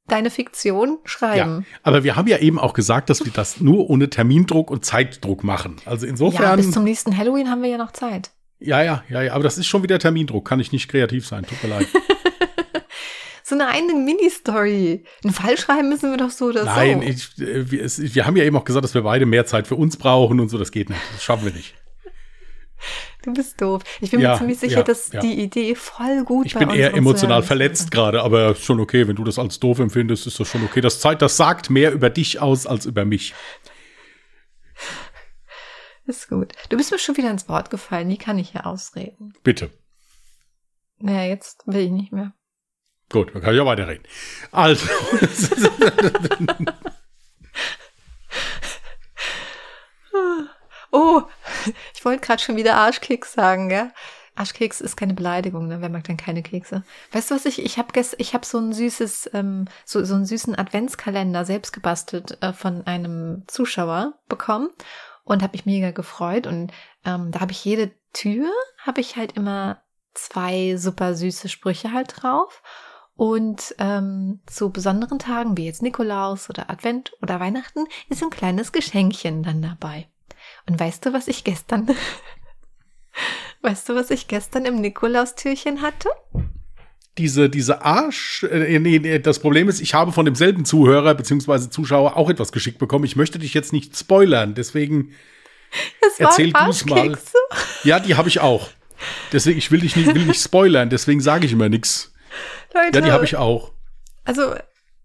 [0.07, 1.67] deine Fiktion schreiben.
[1.71, 4.85] Ja, aber wir haben ja eben auch gesagt, dass wir das nur ohne Termindruck und
[4.85, 5.77] Zeitdruck machen.
[5.85, 6.43] Also insofern.
[6.43, 8.31] Ja, bis zum nächsten Halloween haben wir ja noch Zeit.
[8.59, 10.47] Ja, ja, ja, ja, aber das ist schon wieder Termindruck.
[10.47, 11.45] Kann ich nicht kreativ sein.
[11.45, 11.89] Tut mir leid.
[13.43, 15.05] so eine eigene Mini-Story.
[15.25, 17.45] Einen Fall schreiben müssen wir doch so oder Nein, so.
[17.45, 19.77] Nein, äh, wir, wir haben ja eben auch gesagt, dass wir beide mehr Zeit für
[19.77, 20.59] uns brauchen und so.
[20.59, 21.01] Das geht nicht.
[21.13, 21.75] Das schaffen wir nicht.
[23.23, 23.83] Du bist doof.
[24.01, 25.21] Ich bin ja, mir ziemlich sicher, ja, dass ja.
[25.21, 26.47] die Idee voll gut.
[26.47, 30.27] Ich bin eher emotional verletzt gerade, aber schon okay, wenn du das als doof empfindest,
[30.27, 30.81] ist das schon okay.
[30.81, 33.35] Das, das sagt mehr über dich aus als über mich.
[36.05, 36.53] Ist gut.
[36.69, 38.09] Du bist mir schon wieder ins Wort gefallen.
[38.09, 39.35] Wie kann ich hier ausreden?
[39.45, 39.71] Bitte.
[40.99, 42.35] Naja, jetzt will ich nicht mehr.
[43.13, 44.05] Gut, dann kann ich ja weiterreden.
[44.53, 44.87] Also.
[50.91, 51.23] oh,
[51.95, 53.93] ich wollte gerade schon wieder Arschkick sagen, gell?
[54.35, 55.83] Arschkeks ist keine Beleidigung, ne?
[55.83, 56.85] Wer mag denn keine Kekse?
[57.13, 57.63] Weißt du was ich?
[57.63, 62.39] Ich habe ich hab so ein süßes, ähm, so, so einen süßen Adventskalender selbst gebastelt
[62.43, 64.71] äh, von einem Zuschauer bekommen
[65.25, 66.47] und habe mich mega gefreut.
[66.47, 66.73] Und
[67.05, 69.83] ähm, da habe ich jede Tür, habe ich halt immer
[70.15, 72.63] zwei super süße Sprüche halt drauf.
[73.23, 78.73] Und ähm, zu besonderen Tagen wie jetzt Nikolaus oder Advent oder Weihnachten ist ein kleines
[78.73, 80.09] Geschenkchen dann dabei.
[80.69, 81.89] Und weißt du, was ich gestern,
[83.63, 86.09] weißt du, was ich gestern im Nikolaustürchen hatte?
[87.17, 91.71] Diese, diese Arsch, äh, nee, das Problem ist, ich habe von demselben Zuhörer bzw.
[91.71, 93.05] Zuschauer auch etwas geschickt bekommen.
[93.05, 95.13] Ich möchte dich jetzt nicht spoilern, deswegen
[96.01, 97.17] das erzähl du's mal.
[97.85, 98.71] Ja, die habe ich auch.
[99.31, 102.12] Deswegen, ich will dich nicht, will nicht spoilern, deswegen sage ich immer nichts.
[102.75, 103.73] Ja, die habe ich auch.
[104.25, 104.55] Also,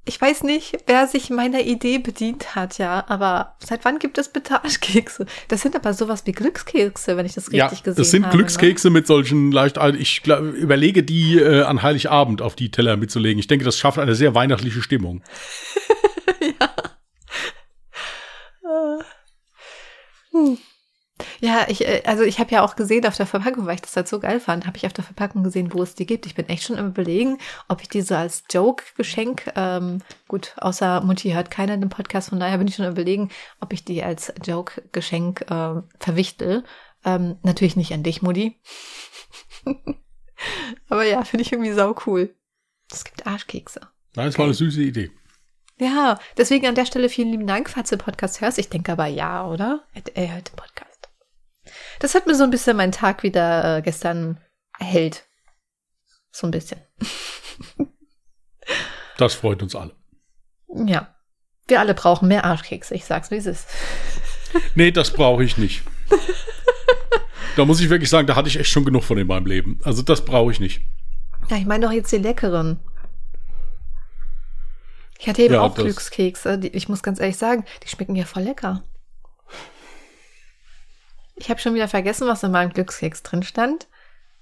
[0.08, 4.30] ich weiß nicht, wer sich meiner Idee bedient hat, ja, aber seit wann gibt es
[4.30, 5.26] bitte Arschkekse?
[5.50, 8.02] Das sind aber sowas wie Glückskekse, wenn ich das richtig ja, gesehen habe.
[8.02, 8.94] Das sind habe, Glückskekse ne?
[8.94, 13.40] mit solchen leicht, ich überlege die äh, an Heiligabend auf die Teller mitzulegen.
[13.40, 15.24] Ich denke, das schafft eine sehr weihnachtliche Stimmung.
[16.42, 16.74] ja.
[20.32, 20.58] Hm.
[21.40, 23.96] Ja, ich, äh, also ich habe ja auch gesehen auf der Verpackung, weil ich das
[23.96, 26.26] halt so geil fand, habe ich auf der Verpackung gesehen, wo es die gibt.
[26.26, 31.32] Ich bin echt schon im Überlegen, ob ich diese als Joke-Geschenk, ähm, gut, außer Mutti
[31.32, 34.34] hört keiner den Podcast, von daher bin ich schon im Überlegen, ob ich die als
[34.44, 36.64] Joke-Geschenk äh, verwichtel.
[37.06, 38.60] Ähm, natürlich nicht an dich, Mutti.
[40.90, 42.36] Aber ja, finde ich irgendwie sau cool.
[42.92, 43.82] Es gibt Arschkekse.
[44.16, 45.12] Nein, es war eine süße Idee.
[45.80, 48.58] Ja, deswegen an der Stelle vielen lieben Dank, falls du den Podcast hörst.
[48.58, 49.84] Ich denke aber ja, oder?
[50.16, 50.87] Er hört den Podcast.
[52.00, 54.40] Das hat mir so ein bisschen meinen Tag wieder äh, gestern
[54.80, 55.26] erhellt.
[56.32, 56.82] So ein bisschen.
[59.18, 59.96] das freut uns alle.
[60.86, 61.14] Ja.
[61.68, 63.68] Wir alle brauchen mehr Arschkekse, ich sag's, wie es ist.
[64.76, 65.84] nee, das brauche ich nicht.
[67.58, 69.80] da muss ich wirklich sagen, da hatte ich echt schon genug von in meinem Leben.
[69.84, 70.82] Also das brauche ich nicht.
[71.50, 72.80] Ja, ich meine doch jetzt die leckeren.
[75.20, 76.60] Ich hatte eben ja, auch Glückskekse.
[76.60, 78.84] Die, ich muss ganz ehrlich sagen, die schmecken ja voll lecker.
[81.38, 83.88] Ich habe schon wieder vergessen, was in meinem Glückskeks drin stand.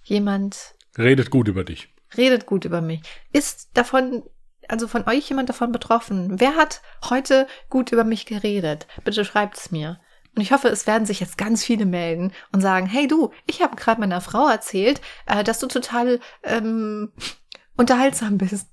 [0.02, 1.94] Jemand redet gut über dich.
[2.16, 3.02] Redet gut über mich.
[3.34, 4.24] Ist davon,
[4.70, 6.40] also von euch jemand davon betroffen?
[6.40, 8.88] Wer hat heute gut über mich geredet?
[9.04, 10.00] Bitte schreibt es mir.
[10.36, 13.62] Und ich hoffe, es werden sich jetzt ganz viele melden und sagen, hey du, ich
[13.62, 17.12] habe gerade meiner Frau erzählt, äh, dass du total ähm,
[17.78, 18.68] unterhaltsam bist.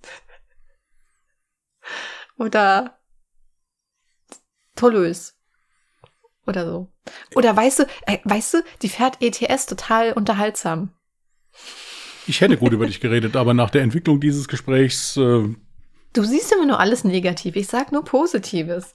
[2.36, 3.00] Oder
[4.76, 5.36] tollös.
[6.46, 6.88] Oder so.
[7.34, 10.90] Oder weißt du, äh, weißt du, die fährt ETS total unterhaltsam.
[12.26, 15.16] Ich hätte gut über dich geredet, aber nach der Entwicklung dieses Gesprächs.
[15.16, 15.54] Äh,
[16.12, 17.56] du siehst immer nur alles negativ.
[17.56, 18.94] Ich sag nur Positives.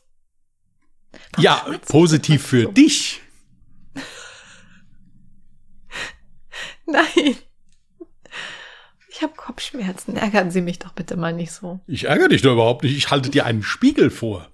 [1.33, 2.71] Warum ja, positiv für so?
[2.71, 3.21] dich.
[6.85, 7.35] Nein.
[9.09, 10.15] Ich habe Kopfschmerzen.
[10.15, 11.79] Ärgern Sie mich doch bitte mal nicht so.
[11.87, 12.95] Ich ärgere dich doch überhaupt nicht.
[12.95, 14.49] Ich halte dir einen Spiegel vor.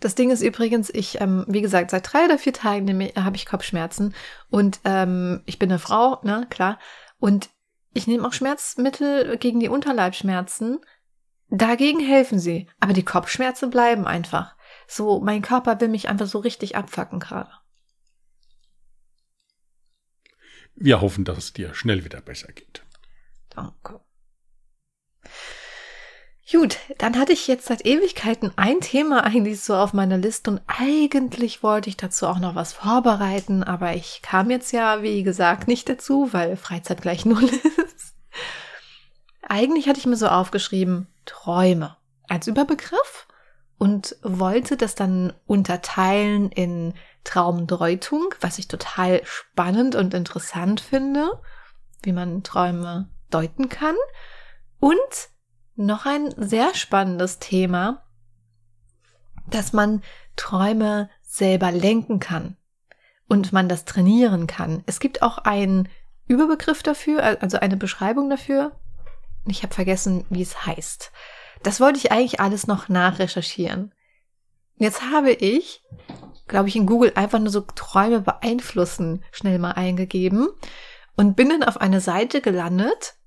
[0.00, 3.46] Das Ding ist übrigens, ich, ähm, wie gesagt, seit drei oder vier Tagen habe ich
[3.46, 4.14] Kopfschmerzen
[4.50, 6.78] und ähm, ich bin eine Frau, ne, klar.
[7.18, 7.50] Und
[7.94, 10.78] ich nehme auch Schmerzmittel gegen die Unterleibschmerzen.
[11.50, 14.56] Dagegen helfen sie, aber die Kopfschmerzen bleiben einfach.
[14.86, 17.50] So, mein Körper will mich einfach so richtig abfacken gerade.
[20.74, 22.84] Wir hoffen, dass es dir schnell wieder besser geht.
[23.50, 24.00] Danke.
[26.50, 30.62] Gut, dann hatte ich jetzt seit Ewigkeiten ein Thema eigentlich so auf meiner Liste und
[30.66, 35.68] eigentlich wollte ich dazu auch noch was vorbereiten, aber ich kam jetzt ja, wie gesagt,
[35.68, 38.14] nicht dazu, weil Freizeit gleich null ist.
[39.46, 41.96] Eigentlich hatte ich mir so aufgeschrieben, Träume
[42.28, 43.26] als Überbegriff
[43.76, 51.42] und wollte das dann unterteilen in Traumdeutung, was ich total spannend und interessant finde,
[52.02, 53.96] wie man Träume deuten kann
[54.80, 54.96] und
[55.78, 58.04] noch ein sehr spannendes Thema,
[59.46, 60.02] dass man
[60.36, 62.56] Träume selber lenken kann
[63.28, 64.82] und man das trainieren kann.
[64.86, 65.88] Es gibt auch einen
[66.26, 68.72] Überbegriff dafür, also eine Beschreibung dafür.
[69.46, 71.12] Ich habe vergessen, wie es heißt.
[71.62, 73.94] Das wollte ich eigentlich alles noch nachrecherchieren.
[74.76, 75.82] Jetzt habe ich,
[76.46, 80.48] glaube ich, in Google einfach nur so Träume beeinflussen schnell mal eingegeben
[81.16, 83.17] und bin dann auf eine Seite gelandet,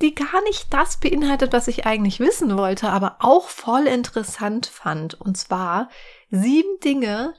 [0.00, 5.14] die gar nicht das beinhaltet, was ich eigentlich wissen wollte, aber auch voll interessant fand.
[5.14, 5.90] Und zwar
[6.30, 7.34] sieben Dinge,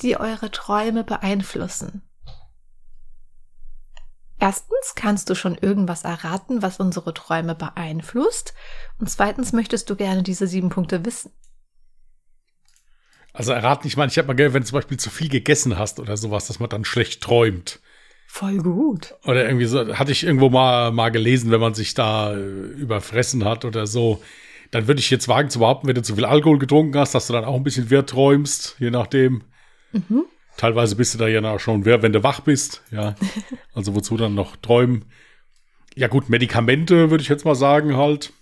[0.00, 2.02] die eure Träume beeinflussen.
[4.38, 8.54] Erstens kannst du schon irgendwas erraten, was unsere Träume beeinflusst.
[8.98, 11.32] Und zweitens möchtest du gerne diese sieben Punkte wissen.
[13.32, 15.78] Also erraten, ich meine, ich habe mal gehört, wenn du zum Beispiel zu viel gegessen
[15.78, 17.80] hast oder sowas, dass man dann schlecht träumt.
[18.26, 19.14] Voll gut.
[19.24, 23.44] Oder irgendwie so, hatte ich irgendwo mal, mal gelesen, wenn man sich da äh, überfressen
[23.44, 24.22] hat oder so,
[24.70, 27.28] dann würde ich jetzt wagen zu behaupten, wenn du zu viel Alkohol getrunken hast, dass
[27.28, 29.42] du dann auch ein bisschen wirr träumst, je nachdem.
[29.92, 30.24] Mhm.
[30.56, 33.14] Teilweise bist du da ja schon wirr, wenn du wach bist, ja.
[33.74, 35.04] Also wozu dann noch träumen?
[35.94, 38.32] Ja gut, Medikamente würde ich jetzt mal sagen halt.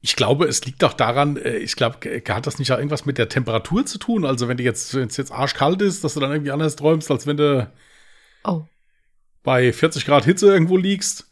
[0.00, 3.18] Ich glaube, es liegt auch daran, äh, ich glaube, hat das nicht auch irgendwas mit
[3.18, 4.24] der Temperatur zu tun?
[4.24, 7.10] Also wenn du jetzt, wenn es jetzt arschkalt ist, dass du dann irgendwie anders träumst,
[7.10, 7.70] als wenn du
[8.44, 8.62] oh.
[9.42, 11.28] bei 40 Grad Hitze irgendwo liegst.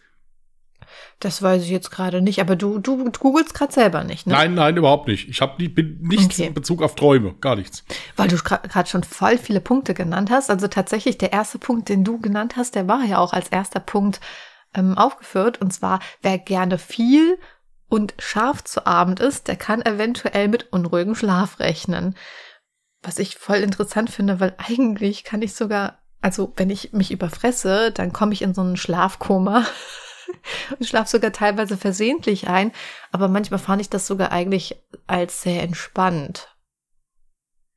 [1.20, 4.35] Das weiß ich jetzt gerade nicht, aber du, du googelst gerade selber nicht, ne?
[4.35, 5.29] Nein, nein, überhaupt nicht.
[5.29, 6.48] Ich habe nichts okay.
[6.48, 7.85] in Bezug auf Träume, gar nichts.
[8.16, 10.50] Weil du gerade schon voll viele Punkte genannt hast.
[10.50, 13.81] Also tatsächlich der erste Punkt, den du genannt hast, der war ja auch als erster
[13.81, 14.20] Punkt
[14.74, 15.61] ähm, aufgeführt.
[15.61, 17.38] Und zwar, wer gerne viel
[17.94, 22.16] und scharf zu Abend ist, der kann eventuell mit unruhigem Schlaf rechnen.
[23.02, 27.92] Was ich voll interessant finde, weil eigentlich kann ich sogar, also wenn ich mich überfresse,
[27.92, 29.64] dann komme ich in so einen Schlafkoma
[30.76, 32.72] und schlafe sogar teilweise versehentlich ein.
[33.12, 36.48] Aber manchmal fand ich das sogar eigentlich als sehr entspannt.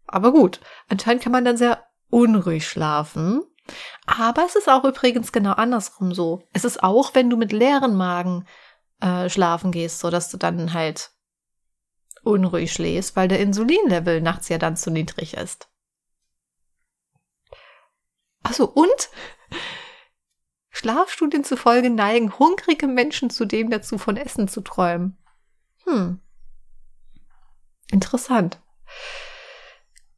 [0.07, 3.43] Aber gut, anscheinend kann man dann sehr unruhig schlafen.
[4.07, 6.41] Aber es ist auch übrigens genau andersrum so.
[6.53, 8.47] Es ist auch, wenn du mit leeren Magen
[9.01, 11.11] äh, schlafen gehst, so dass du dann halt
[12.23, 15.69] unruhig schläfst, weil der Insulinlevel nachts ja dann zu niedrig ist.
[18.43, 19.09] Achso, und
[20.69, 25.17] Schlafstudien zufolge neigen hungrige Menschen zudem dazu, von Essen zu träumen.
[25.85, 26.19] Hm.
[27.91, 28.61] Interessant.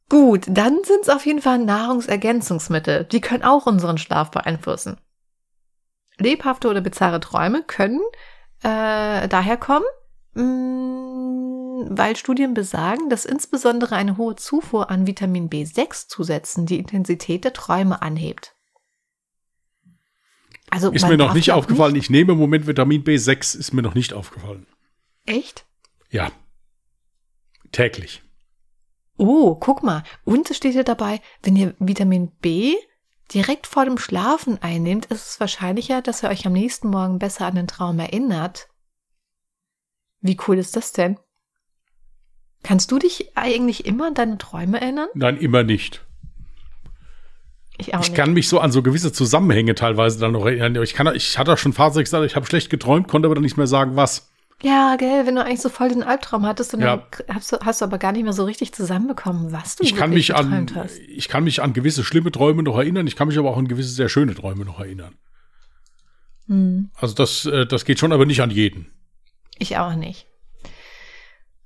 [0.08, 3.04] Gut, dann sind es auf jeden Fall Nahrungsergänzungsmittel.
[3.04, 5.00] Die können auch unseren Schlaf beeinflussen.
[6.18, 8.00] Lebhafte oder bizarre Träume können
[8.62, 9.86] äh, daher kommen,
[10.34, 17.44] mh, mm, weil Studien besagen, dass insbesondere eine hohe Zufuhr an Vitamin B6-Zusätzen die Intensität
[17.44, 18.54] der Träume anhebt.
[20.70, 21.94] Also ist mir noch nicht aufgefallen.
[21.94, 24.66] Nicht ich nehme im Moment Vitamin B6, ist mir noch nicht aufgefallen.
[25.26, 25.66] Echt?
[26.10, 26.30] Ja.
[27.72, 28.22] Täglich.
[29.16, 30.04] Oh, guck mal.
[30.24, 32.76] Und es steht hier dabei, wenn ihr Vitamin B
[33.32, 37.46] direkt vor dem Schlafen einnehmt, ist es wahrscheinlicher, dass ihr euch am nächsten Morgen besser
[37.46, 38.68] an den Traum erinnert.
[40.20, 41.18] Wie cool ist das denn?
[42.62, 45.08] Kannst du dich eigentlich immer an deine Träume erinnern?
[45.14, 46.04] Nein, immer nicht.
[47.78, 50.82] Ich, auch ich kann mich so an so gewisse Zusammenhänge teilweise dann noch erinnern.
[50.82, 53.44] Ich, kann, ich hatte auch schon Phasen gesagt, ich habe schlecht geträumt, konnte aber dann
[53.44, 54.29] nicht mehr sagen, was.
[54.62, 56.96] Ja, gell, wenn du eigentlich so voll den Albtraum hattest und ja.
[56.96, 59.96] dann hast du, hast du aber gar nicht mehr so richtig zusammenbekommen, was du ich
[59.96, 60.98] kann mich an, hast.
[60.98, 63.68] Ich kann mich an gewisse schlimme Träume noch erinnern, ich kann mich aber auch an
[63.68, 65.14] gewisse sehr schöne Träume noch erinnern.
[66.46, 66.90] Hm.
[66.94, 68.92] Also das, äh, das geht schon, aber nicht an jeden.
[69.58, 70.26] Ich auch nicht.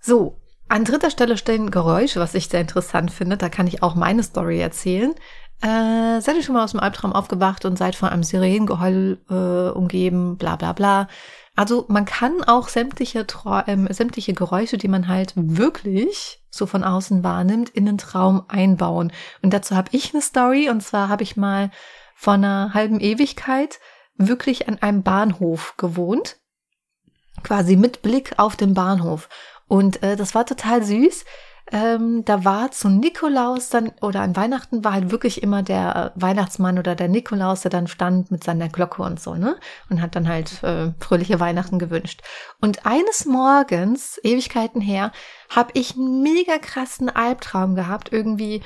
[0.01, 3.37] So, an dritter Stelle stehen Geräusche, was ich sehr interessant finde.
[3.37, 5.15] Da kann ich auch meine Story erzählen.
[5.63, 9.77] Äh, seid ihr schon mal aus dem Albtraum aufgewacht und seid von einem Sirenengeheul äh,
[9.77, 11.09] umgeben, bla bla bla.
[11.57, 13.27] Also man kann auch sämtliche,
[13.67, 19.12] äh, sämtliche Geräusche, die man halt wirklich so von außen wahrnimmt, in den Traum einbauen.
[19.43, 20.69] Und dazu habe ich eine Story.
[20.69, 21.71] Und zwar habe ich mal
[22.17, 23.79] vor einer halben Ewigkeit
[24.17, 26.38] wirklich an einem Bahnhof gewohnt.
[27.43, 29.29] Quasi mit Blick auf den Bahnhof.
[29.67, 31.25] Und äh, das war total süß
[31.72, 36.79] ähm, da war zu Nikolaus dann oder an Weihnachten war halt wirklich immer der Weihnachtsmann
[36.79, 39.57] oder der Nikolaus, der dann stand mit seiner Glocke und so, ne?
[39.88, 42.22] Und hat dann halt äh, fröhliche Weihnachten gewünscht.
[42.61, 45.11] Und eines Morgens, Ewigkeiten her,
[45.48, 48.62] habe ich einen mega krassen Albtraum gehabt, irgendwie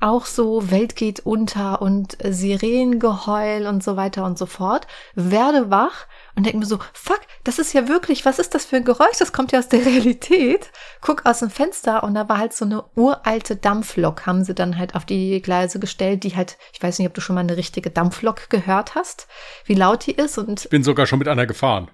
[0.00, 6.06] auch so Welt geht unter und Sirenengeheul und so weiter und so fort, werde wach
[6.34, 9.18] und denke mir so, fuck, das ist ja wirklich, was ist das für ein Geräusch?
[9.18, 10.70] Das kommt ja aus der Realität.
[11.00, 14.78] Guck aus dem Fenster und da war halt so eine uralte Dampflok, haben sie dann
[14.78, 17.56] halt auf die Gleise gestellt, die halt, ich weiß nicht, ob du schon mal eine
[17.56, 19.28] richtige Dampflok gehört hast,
[19.66, 20.64] wie laut die ist und.
[20.64, 21.90] Ich bin sogar schon mit einer gefahren.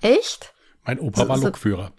[0.00, 0.54] Echt?
[0.84, 1.92] Mein Opa so, war Lokführer.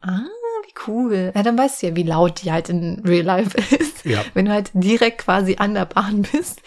[0.00, 0.20] Ah,
[0.64, 1.32] wie cool.
[1.34, 4.04] Ja, dann weißt du ja, wie laut die halt in Real Life ist.
[4.04, 4.24] Ja.
[4.34, 6.62] Wenn du halt direkt quasi an der Bahn bist.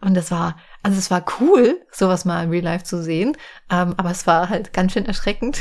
[0.00, 3.36] Und das war, also es war cool, sowas mal im Real Life zu sehen,
[3.70, 5.58] ähm, aber es war halt ganz schön erschreckend,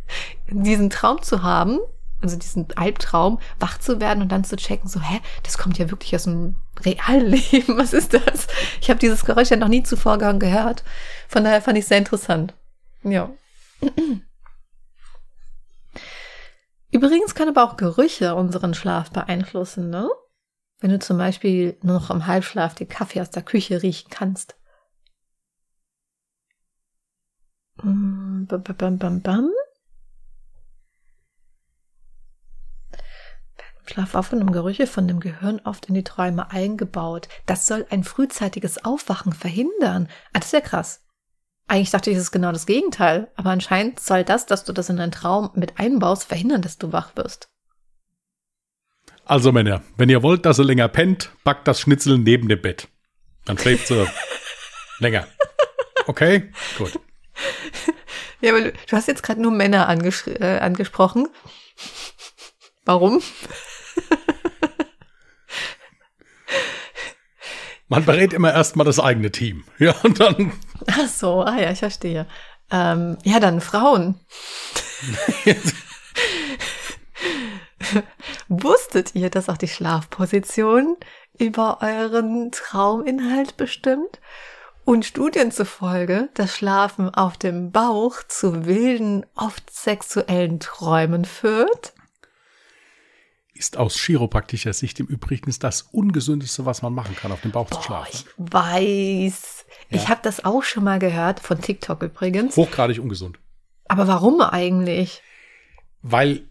[0.50, 1.78] diesen Traum zu haben,
[2.20, 5.90] also diesen Albtraum, wach zu werden und dann zu checken, so, hä, das kommt ja
[5.90, 8.48] wirklich aus dem realen Leben, was ist das?
[8.82, 10.84] Ich habe dieses Geräusch ja noch nie zuvor gehört,
[11.26, 12.52] von daher fand ich es sehr interessant.
[13.02, 13.30] Ja.
[16.90, 20.06] Übrigens kann aber auch Gerüche unseren Schlaf beeinflussen, ne?
[20.80, 24.56] Wenn du zum Beispiel nur noch im Halbschlaf den Kaffee aus der Küche riechen kannst.
[27.82, 29.50] Mm, bam, bam, bam, bam.
[33.88, 37.28] Schlafaufgenommen Gerüche von dem Gehirn oft in die Träume eingebaut.
[37.46, 40.08] Das soll ein frühzeitiges Aufwachen verhindern.
[40.32, 41.02] Ah, das ist ja krass.
[41.68, 43.28] Eigentlich dachte ich, es ist genau das Gegenteil.
[43.36, 46.92] Aber anscheinend soll das, dass du das in deinen Traum mit einbaust, verhindern, dass du
[46.92, 47.48] wach wirst.
[49.24, 52.88] Also Männer, wenn ihr wollt, dass ihr länger pennt, backt das Schnitzel neben dem Bett.
[53.44, 54.06] Dann schläft sie
[54.98, 55.26] länger.
[56.06, 56.52] Okay?
[56.78, 56.98] Gut.
[58.40, 61.28] Ja, aber du, du hast jetzt gerade nur Männer äh, angesprochen.
[62.84, 63.22] Warum?
[67.88, 69.64] Man berät immer erstmal das eigene Team.
[69.78, 70.52] Ja, und dann.
[70.86, 72.26] Ach so, ah ja, ich verstehe.
[72.70, 74.20] Ähm, ja, dann Frauen.
[78.48, 80.96] Wusstet ihr, dass auch die Schlafposition
[81.38, 84.20] über euren Trauminhalt bestimmt?
[84.86, 91.92] Und Studien zufolge das Schlafen auf dem Bauch zu wilden, oft sexuellen Träumen führt?
[93.52, 97.68] Ist aus chiropraktischer Sicht im Übrigen das ungesündeste, was man machen kann, auf dem Bauch
[97.68, 98.12] Boah, zu schlafen.
[98.12, 99.66] ich weiß.
[99.90, 99.96] Ja.
[99.96, 102.56] Ich habe das auch schon mal gehört, von TikTok übrigens.
[102.56, 103.40] Hochgradig ungesund.
[103.88, 105.20] Aber warum eigentlich?
[106.02, 106.48] Weil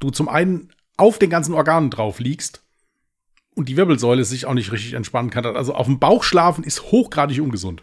[0.00, 2.62] du zum einen auf den ganzen Organen drauf liegst
[3.60, 5.44] und die Wirbelsäule sich auch nicht richtig entspannen kann.
[5.44, 7.82] Also auf dem Bauch schlafen ist hochgradig ungesund.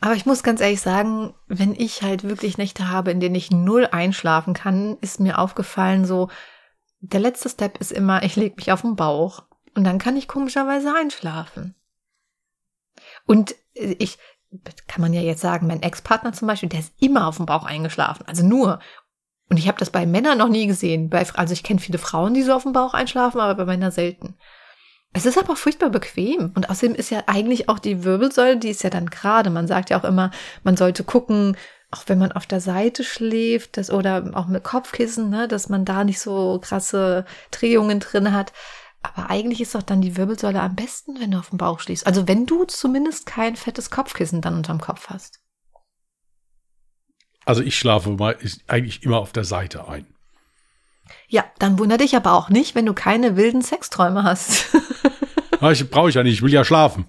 [0.00, 3.50] Aber ich muss ganz ehrlich sagen, wenn ich halt wirklich Nächte habe, in denen ich
[3.50, 6.30] null einschlafen kann, ist mir aufgefallen, so,
[7.00, 9.42] der letzte Step ist immer, ich lege mich auf den Bauch
[9.74, 11.74] und dann kann ich komischerweise einschlafen.
[13.26, 14.16] Und ich,
[14.88, 17.66] kann man ja jetzt sagen, mein Ex-Partner zum Beispiel, der ist immer auf dem Bauch
[17.66, 18.78] eingeschlafen, also nur.
[19.50, 21.12] Und ich habe das bei Männern noch nie gesehen.
[21.12, 24.38] Also ich kenne viele Frauen, die so auf dem Bauch einschlafen, aber bei Männern selten.
[25.16, 26.50] Es ist aber furchtbar bequem.
[26.54, 29.48] Und außerdem ist ja eigentlich auch die Wirbelsäule, die ist ja dann gerade.
[29.48, 30.32] Man sagt ja auch immer,
[30.64, 31.56] man sollte gucken,
[31.92, 35.84] auch wenn man auf der Seite schläft, das, oder auch mit Kopfkissen, ne, dass man
[35.84, 38.52] da nicht so krasse Drehungen drin hat.
[39.02, 42.06] Aber eigentlich ist doch dann die Wirbelsäule am besten, wenn du auf dem Bauch schläfst.
[42.08, 45.40] Also wenn du zumindest kein fettes Kopfkissen dann unterm Kopf hast.
[47.44, 50.13] Also ich schlafe mal ich, eigentlich immer auf der Seite ein.
[51.28, 54.66] Ja, dann wundere dich aber auch nicht, wenn du keine wilden Sexträume hast.
[55.60, 57.06] Ja, ich brauche ich ja nicht, ich will ja schlafen.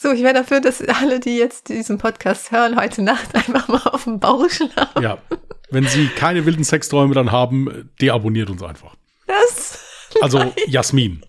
[0.00, 3.82] So, ich wäre dafür, dass alle, die jetzt diesen Podcast hören, heute Nacht einfach mal
[3.90, 5.02] auf dem Bauch schlafen.
[5.02, 5.18] Ja.
[5.70, 8.96] Wenn Sie keine wilden Sexträume dann haben, deabonniert uns einfach.
[9.26, 9.80] Das.
[10.20, 11.24] Also Jasmin.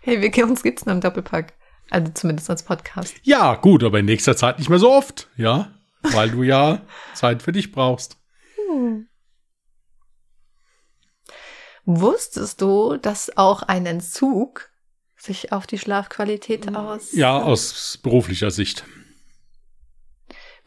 [0.00, 1.52] Hey, wir, uns gibt's noch im Doppelpack.
[1.90, 3.14] Also zumindest als Podcast.
[3.22, 5.72] Ja, gut, aber in nächster Zeit nicht mehr so oft, ja,
[6.12, 6.82] weil du ja
[7.14, 8.16] Zeit für dich brauchst.
[8.56, 9.08] Hm.
[11.84, 14.70] Wusstest du, dass auch ein Entzug
[15.16, 17.12] sich auf die Schlafqualität aus?
[17.12, 18.84] Ja, aus beruflicher Sicht.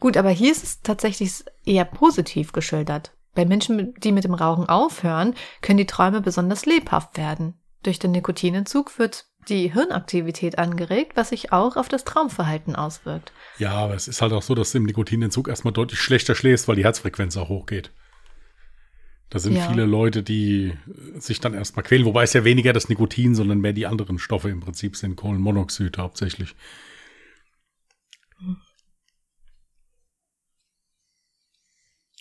[0.00, 3.12] Gut, aber hier ist es tatsächlich eher positiv geschildert.
[3.34, 7.60] Bei Menschen, die mit dem Rauchen aufhören, können die Träume besonders lebhaft werden.
[7.82, 13.32] Durch den Nikotinentzug wird die Hirnaktivität angeregt, was sich auch auf das Traumverhalten auswirkt.
[13.58, 16.68] Ja, aber es ist halt auch so, dass du im Nikotinentzug erstmal deutlich schlechter schläfst,
[16.68, 17.90] weil die Herzfrequenz auch hochgeht.
[19.30, 19.66] Da sind Ja.
[19.66, 20.72] viele Leute, die
[21.18, 24.50] sich dann erstmal quälen, wobei es ja weniger das Nikotin, sondern mehr die anderen Stoffe
[24.50, 26.56] im Prinzip sind, Kohlenmonoxid hauptsächlich.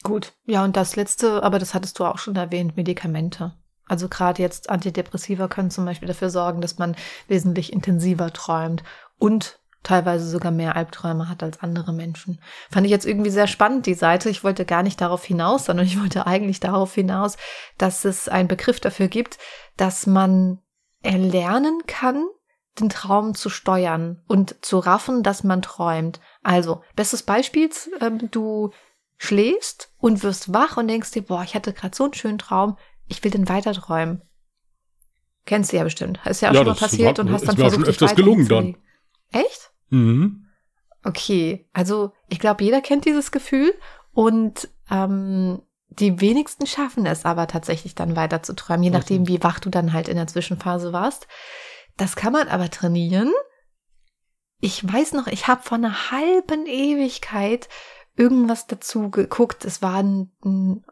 [0.04, 0.34] Gut.
[0.46, 3.54] Ja, und das letzte, aber das hattest du auch schon erwähnt, Medikamente.
[3.90, 6.96] Also gerade jetzt Antidepressiva können zum Beispiel dafür sorgen, dass man
[7.28, 8.84] wesentlich intensiver träumt
[9.18, 12.42] und teilweise sogar mehr Albträume hat als andere Menschen.
[12.70, 14.30] Fand ich jetzt irgendwie sehr spannend, die Seite.
[14.30, 17.38] Ich wollte gar nicht darauf hinaus, sondern ich wollte eigentlich darauf hinaus,
[17.78, 19.38] dass es einen Begriff dafür gibt,
[19.78, 20.60] dass man
[21.02, 22.26] erlernen kann,
[22.80, 26.20] den Traum zu steuern und zu raffen, dass man träumt.
[26.44, 27.70] Also, bestes Beispiel,
[28.02, 28.72] ähm, du
[29.18, 32.78] schläfst und wirst wach und denkst dir, boah, ich hatte gerade so einen schönen Traum,
[33.10, 34.22] ich will den weiter träumen.
[35.46, 36.20] Kennst du ja bestimmt.
[36.26, 38.46] Ist ja auch Ja, schon mal passiert hat- und hast dann versucht, schon öfters gelungen
[38.46, 38.76] zu-
[39.32, 39.72] Echt?
[39.90, 40.46] Mhm.
[41.04, 43.74] Okay, also ich glaube, jeder kennt dieses Gefühl
[44.12, 49.42] und ähm, die wenigsten schaffen es aber tatsächlich dann weiter zu träumen, je nachdem, wie
[49.44, 51.28] wach du dann halt in der Zwischenphase warst.
[51.98, 53.32] Das kann man aber trainieren.
[54.62, 57.70] Ich weiß noch, ich habe vor einer halben Ewigkeit
[58.16, 59.64] irgendwas dazu geguckt.
[59.66, 60.86] Es war ein, ein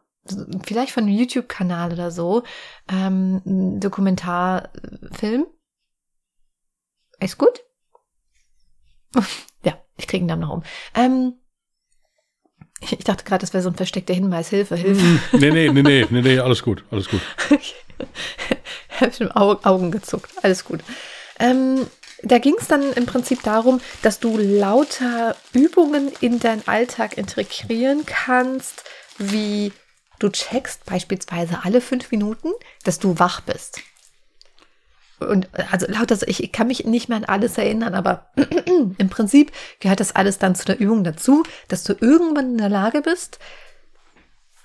[0.65, 2.43] vielleicht von einem YouTube-Kanal oder so,
[2.89, 3.41] ähm,
[3.79, 5.45] Dokumentarfilm.
[7.19, 7.61] Ist gut?
[9.63, 10.63] ja, ich kriege einen Namen noch um.
[10.93, 11.33] Ähm,
[12.79, 14.49] ich dachte gerade, das wäre so ein versteckter Hinweis.
[14.49, 15.01] Hilfe, Hilfe.
[15.01, 15.19] Mhm.
[15.33, 17.21] Nee, nee, nee, nee, nee, nee, alles gut, alles gut.
[19.01, 20.31] habe ich mit Au Augen gezuckt.
[20.43, 20.81] Alles gut.
[21.39, 21.87] Ähm,
[22.23, 28.05] da ging es dann im Prinzip darum, dass du lauter Übungen in deinen Alltag integrieren
[28.05, 28.83] kannst,
[29.17, 29.71] wie
[30.19, 32.49] du checkst beispielsweise alle fünf Minuten,
[32.83, 33.81] dass du wach bist.
[35.19, 38.27] Und also lauter, ich kann mich nicht mehr an alles erinnern, aber
[38.97, 42.69] im Prinzip gehört das alles dann zu der Übung dazu, dass du irgendwann in der
[42.69, 43.39] Lage bist,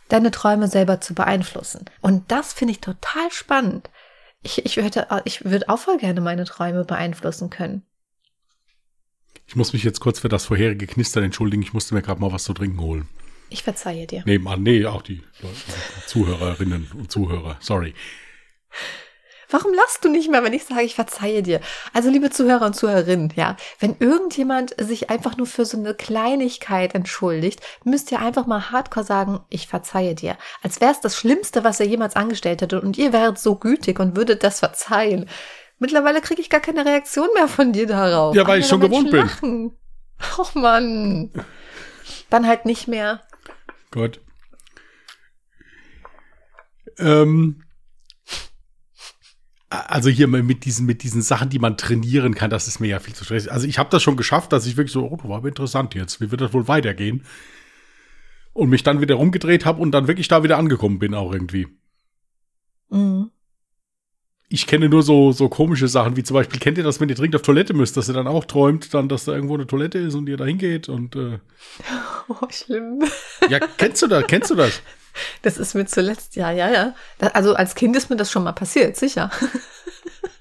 [0.08, 1.86] deine Träume selber zu beeinflussen.
[2.02, 3.88] Und das finde ich total spannend.
[4.42, 7.82] Ich, ich würde ich würde auch voll gerne meine Träume beeinflussen können.
[9.46, 11.62] Ich muss mich jetzt kurz für das vorherige Knistern entschuldigen.
[11.62, 13.08] Ich musste mir gerade mal was zu trinken holen.
[13.52, 14.22] Ich verzeihe dir.
[14.24, 15.22] Nee, Mann, nee, auch die
[16.06, 17.58] Zuhörerinnen und Zuhörer.
[17.60, 17.94] Sorry.
[19.50, 21.60] Warum lachst du nicht mehr, wenn ich sage, ich verzeihe dir?
[21.92, 26.94] Also, liebe Zuhörer und Zuhörerinnen, ja, wenn irgendjemand sich einfach nur für so eine Kleinigkeit
[26.94, 30.38] entschuldigt, müsst ihr einfach mal hardcore sagen, ich verzeihe dir.
[30.62, 34.00] Als wäre es das Schlimmste, was er jemals angestellt hätte und ihr wäret so gütig
[34.00, 35.28] und würdet das verzeihen.
[35.78, 38.34] Mittlerweile kriege ich gar keine Reaktion mehr von dir darauf.
[38.34, 39.70] Ja, weil ich schon Menschen gewohnt lachen.
[39.70, 39.78] bin.
[40.38, 41.30] Och Mann.
[42.30, 43.20] Dann halt nicht mehr.
[43.92, 44.20] Gott.
[46.98, 47.62] Ähm,
[49.68, 52.98] also hier mit diesen, mit diesen Sachen, die man trainieren kann, das ist mir ja
[52.98, 53.52] viel zu stressig.
[53.52, 56.20] Also ich habe das schon geschafft, dass ich wirklich so, oh, das war interessant jetzt,
[56.20, 57.24] wie wird das wohl weitergehen?
[58.52, 61.68] Und mich dann wieder rumgedreht habe und dann wirklich da wieder angekommen bin auch irgendwie.
[62.90, 63.30] Mhm.
[64.52, 67.14] Ich kenne nur so, so komische Sachen, wie zum Beispiel, kennt ihr das, wenn ihr
[67.14, 69.98] dringend auf Toilette müsst, dass ihr dann auch träumt, dann, dass da irgendwo eine Toilette
[69.98, 71.38] ist und ihr da hingeht und äh
[72.28, 73.02] Oh, schlimm.
[73.48, 74.26] Ja, kennst du das?
[74.26, 74.82] Kennst du das?
[75.40, 76.94] Das ist mir zuletzt, ja, ja, ja.
[77.32, 79.30] Also als Kind ist mir das schon mal passiert, sicher.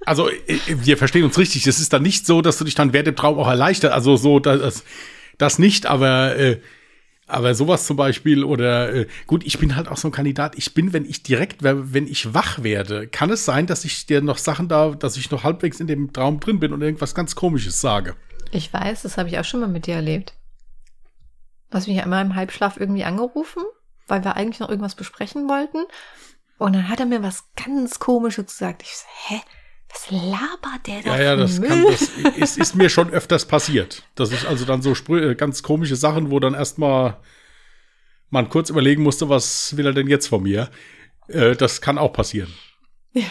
[0.03, 1.67] Also äh, wir verstehen uns richtig.
[1.67, 3.93] Es ist dann nicht so, dass du dich dann während dem Traum auch erleichtert.
[3.93, 4.83] Also so, das,
[5.37, 6.59] das nicht, aber äh,
[7.31, 10.57] aber sowas zum Beispiel oder äh, gut, ich bin halt auch so ein Kandidat.
[10.57, 14.21] Ich bin, wenn ich direkt, wenn ich wach werde, kann es sein, dass ich dir
[14.21, 17.35] noch Sachen da, dass ich noch halbwegs in dem Traum drin bin und irgendwas ganz
[17.35, 18.15] Komisches sage.
[18.51, 20.33] Ich weiß, das habe ich auch schon mal mit dir erlebt.
[21.69, 23.63] Du hast mich einmal im Halbschlaf irgendwie angerufen
[24.11, 25.85] weil wir eigentlich noch irgendwas besprechen wollten.
[26.59, 28.83] Und dann hat er mir was ganz Komisches gesagt.
[28.83, 29.41] Ich so, hä?
[29.91, 31.17] Was labert der da?
[31.17, 32.01] Ja, ja, das, kann, das
[32.37, 34.03] ist, ist, mir schon öfters passiert.
[34.15, 37.17] Das ist also dann so äh, ganz komische Sachen, wo dann erstmal
[38.29, 40.69] man kurz überlegen musste, was will er denn jetzt von mir?
[41.27, 42.53] Äh, das kann auch passieren.
[43.11, 43.25] Ja.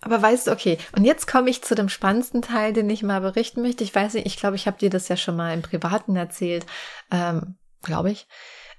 [0.00, 3.20] Aber weißt du, okay, und jetzt komme ich zu dem spannendsten Teil, den ich mal
[3.20, 3.84] berichten möchte.
[3.84, 6.66] Ich weiß nicht, ich glaube, ich habe dir das ja schon mal im Privaten erzählt,
[7.12, 8.26] ähm, glaube ich.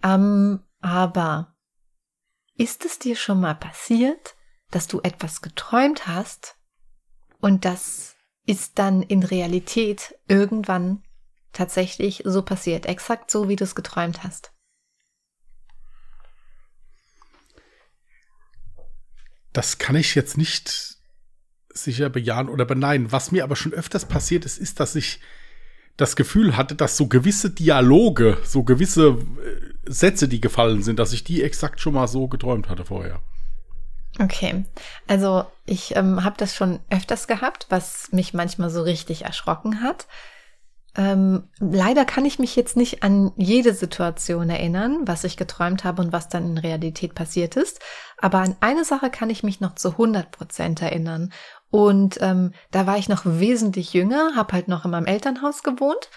[0.03, 1.55] Ähm, aber
[2.57, 4.35] ist es dir schon mal passiert,
[4.75, 6.55] dass du etwas geträumt hast
[7.39, 8.15] und das
[8.45, 11.03] ist dann in Realität irgendwann
[11.53, 14.51] tatsächlich so passiert, exakt so, wie du es geträumt hast?
[19.53, 20.97] Das kann ich jetzt nicht
[21.69, 23.11] sicher bejahen oder beneiden.
[23.11, 25.19] Was mir aber schon öfters passiert ist, ist, dass ich
[25.95, 31.13] das Gefühl hatte, dass so gewisse Dialoge, so gewisse äh, Sätze, die gefallen sind, dass
[31.13, 33.21] ich die exakt schon mal so geträumt hatte vorher.
[34.19, 34.65] Okay,
[35.07, 40.07] also ich ähm, habe das schon öfters gehabt, was mich manchmal so richtig erschrocken hat.
[40.95, 46.03] Ähm, leider kann ich mich jetzt nicht an jede Situation erinnern, was ich geträumt habe
[46.03, 47.79] und was dann in Realität passiert ist.
[48.19, 51.33] Aber an eine Sache kann ich mich noch zu 100 Prozent erinnern.
[51.71, 56.11] Und ähm, da war ich noch wesentlich jünger, habe halt noch in meinem Elternhaus gewohnt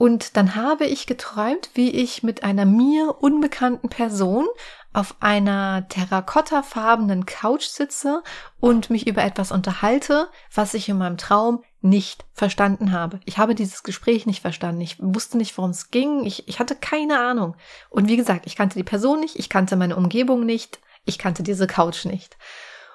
[0.00, 4.46] und dann habe ich geträumt, wie ich mit einer mir unbekannten Person
[4.94, 8.22] auf einer terrakottafarbenen Couch sitze
[8.60, 13.20] und mich über etwas unterhalte, was ich in meinem Traum nicht verstanden habe.
[13.26, 14.80] Ich habe dieses Gespräch nicht verstanden.
[14.80, 16.24] Ich wusste nicht, worum es ging.
[16.24, 17.54] Ich, ich hatte keine Ahnung.
[17.90, 21.42] Und wie gesagt, ich kannte die Person nicht, ich kannte meine Umgebung nicht, ich kannte
[21.42, 22.38] diese Couch nicht.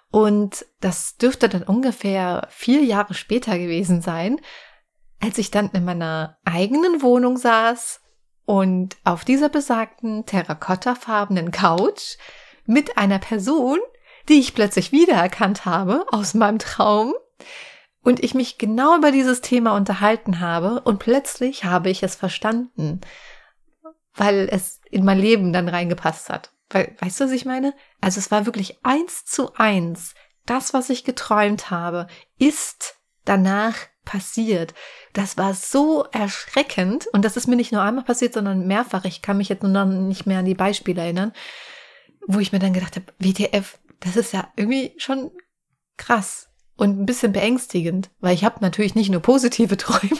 [0.10, 4.39] Und das dürfte dann ungefähr vier Jahre später gewesen sein,
[5.22, 8.01] als ich dann in meiner eigenen Wohnung saß
[8.45, 12.18] und auf dieser besagten terrakottafarbenen Couch
[12.66, 13.80] mit einer Person,
[14.30, 17.13] die ich plötzlich wiedererkannt habe aus meinem Traum
[18.03, 23.01] und ich mich genau über dieses Thema unterhalten habe und plötzlich habe ich es verstanden,
[24.13, 26.51] weil es in mein Leben dann reingepasst hat.
[26.70, 27.74] Weil, weißt du, was ich meine?
[28.01, 30.13] Also es war wirklich eins zu eins.
[30.45, 32.07] Das, was ich geträumt habe,
[32.38, 33.76] ist danach
[34.06, 34.74] passiert.
[35.14, 39.06] Das war so erschreckend und das ist mir nicht nur einmal passiert, sondern mehrfach.
[39.06, 41.34] Ich kann mich jetzt nur noch nicht mehr an die Beispiele erinnern,
[42.28, 45.32] wo ich mir dann gedacht habe, WTF, das ist ja irgendwie schon
[45.97, 50.20] krass und ein bisschen beängstigend, weil ich habe natürlich nicht nur positive Träume.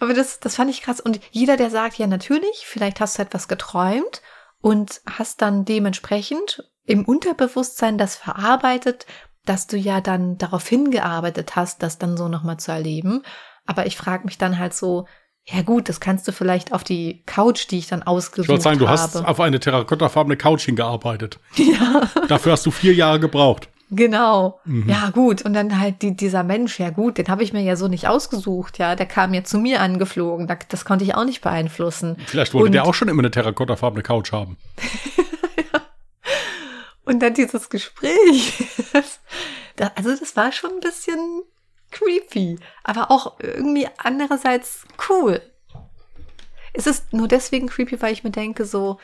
[0.00, 1.00] Aber das, das fand ich krass.
[1.00, 4.20] Und jeder, der sagt, ja, natürlich, vielleicht hast du etwas geträumt
[4.60, 9.06] und hast dann dementsprechend im Unterbewusstsein das verarbeitet
[9.46, 13.22] dass du ja dann darauf hingearbeitet hast, das dann so nochmal zu erleben.
[13.66, 15.06] Aber ich frage mich dann halt so,
[15.46, 18.62] Ja gut, das kannst du vielleicht auf die Couch, die ich dann ausgesucht Ich wollte
[18.62, 18.98] sagen, du habe.
[18.98, 21.38] hast auf eine terrakottafarbene Couch hingearbeitet.
[21.56, 23.68] ja, Dafür hast du vier Jahre gebraucht.
[23.90, 24.58] genau.
[24.64, 24.88] Mhm.
[24.88, 27.76] Ja gut, und dann halt die, dieser Mensch, ja gut, den habe ich mir ja
[27.76, 31.24] so nicht ausgesucht, ja, der kam ja zu mir angeflogen, da- das konnte ich auch
[31.26, 32.16] nicht beeinflussen.
[32.26, 34.56] Vielleicht wollte Und- der auch schon immer eine terrakottafarbene Couch haben.
[37.04, 38.68] Und dann dieses Gespräch.
[39.76, 41.42] Da, also das war schon ein bisschen
[41.90, 45.42] creepy, aber auch irgendwie andererseits cool.
[46.72, 49.00] Es ist nur deswegen creepy, weil ich mir denke, so,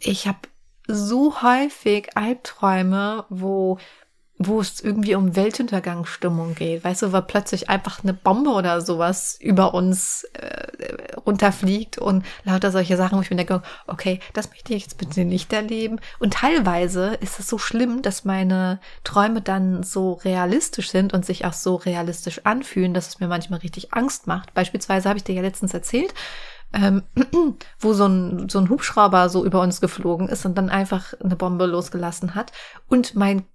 [0.00, 0.40] ich habe
[0.86, 3.78] so häufig Albträume, wo
[4.38, 6.84] wo es irgendwie um Weltuntergangsstimmung geht.
[6.84, 12.70] Weißt du, weil plötzlich einfach eine Bombe oder sowas über uns äh, runterfliegt und lauter
[12.70, 16.00] solche Sachen, wo ich mir denke, okay, das möchte ich jetzt bitte nicht erleben.
[16.18, 21.46] Und teilweise ist es so schlimm, dass meine Träume dann so realistisch sind und sich
[21.46, 24.52] auch so realistisch anfühlen, dass es mir manchmal richtig Angst macht.
[24.52, 26.12] Beispielsweise habe ich dir ja letztens erzählt,
[26.74, 27.02] ähm,
[27.78, 31.36] wo so ein, so ein Hubschrauber so über uns geflogen ist und dann einfach eine
[31.36, 32.52] Bombe losgelassen hat.
[32.88, 33.46] Und mein,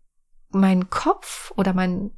[0.51, 2.11] mein Kopf oder mein,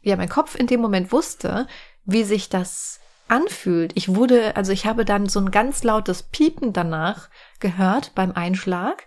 [0.00, 1.66] ja, mein Kopf in dem Moment wusste,
[2.04, 3.92] wie sich das anfühlt.
[3.94, 7.30] Ich wurde, also ich habe dann so ein ganz lautes Piepen danach
[7.60, 9.06] gehört beim Einschlag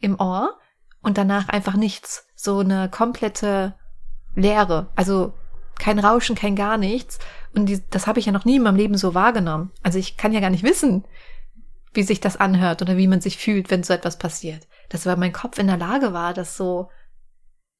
[0.00, 0.58] im Ohr
[1.02, 2.26] und danach einfach nichts.
[2.34, 3.74] So eine komplette
[4.34, 4.88] Leere.
[4.96, 5.34] Also
[5.78, 7.18] kein Rauschen, kein gar nichts.
[7.54, 9.70] Und die, das habe ich ja noch nie in meinem Leben so wahrgenommen.
[9.82, 11.04] Also ich kann ja gar nicht wissen,
[11.92, 14.66] wie sich das anhört oder wie man sich fühlt, wenn so etwas passiert.
[14.88, 16.90] Das war mein Kopf in der Lage war, das so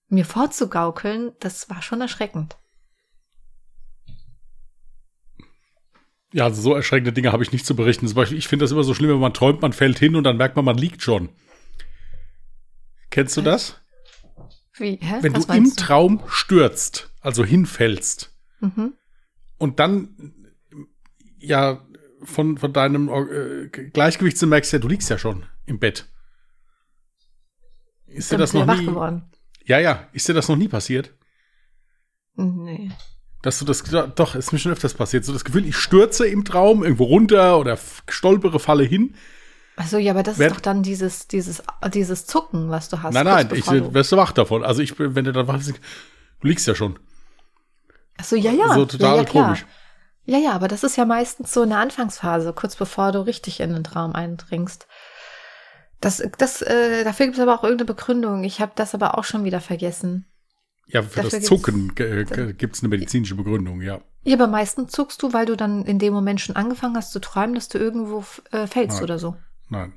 [0.08, 2.56] mir vorzugaukeln, das war schon erschreckend.
[6.32, 8.06] Ja, also so erschreckende Dinge habe ich nicht zu berichten.
[8.06, 10.24] Zum Beispiel, ich finde das immer so schlimm, wenn man träumt, man fällt hin und
[10.24, 11.30] dann merkt man, man liegt schon.
[13.10, 13.80] Kennst du das?
[14.74, 14.96] Wie?
[15.00, 15.18] Hä?
[15.22, 18.94] Wenn Was du im Traum stürzt, also hinfällst Mhm.
[19.56, 20.34] und dann
[21.38, 21.86] ja
[22.24, 26.08] von, von deinem äh, Gleichgewicht merkst, ja, du liegst ja schon im Bett.
[28.06, 28.86] Ist dir Dann das bist du noch ja wach nie?
[28.86, 29.30] geworden.
[29.68, 31.14] Ja, ja, ist dir das noch nie passiert?
[32.34, 32.90] Nee.
[33.42, 33.84] Dass du das,
[34.16, 35.24] doch, ist mir schon öfters passiert.
[35.24, 39.14] So das Gefühl, ich stürze im Traum irgendwo runter oder stolpere, falle hin.
[39.76, 41.62] Also ja, aber das Wer- ist doch dann dieses, dieses,
[41.92, 43.14] dieses Zucken, was du hast.
[43.14, 44.64] nein, nein, ich wirst du wach davon.
[44.64, 45.68] Also ich, bin- wenn du dann wach bist,
[46.40, 46.98] du liegst ja schon.
[48.16, 48.74] Ach so, ja, ja.
[48.74, 49.66] so total ja, ja, komisch.
[50.24, 53.60] Ja, ja, aber das ist ja meistens so in der Anfangsphase, kurz bevor du richtig
[53.60, 54.88] in den Traum eindringst.
[56.00, 58.44] Das, das, äh, dafür gibt es aber auch irgendeine Begründung.
[58.44, 60.26] Ich habe das aber auch schon wieder vergessen.
[60.86, 64.00] Ja, für Dafür das Zucken gibt es eine medizinische Begründung, ja.
[64.22, 67.20] Ja, aber meistens zuckst du, weil du dann in dem Moment schon angefangen hast zu
[67.20, 69.04] träumen, dass du irgendwo äh, fällst Nein.
[69.04, 69.36] oder so.
[69.68, 69.92] Nein.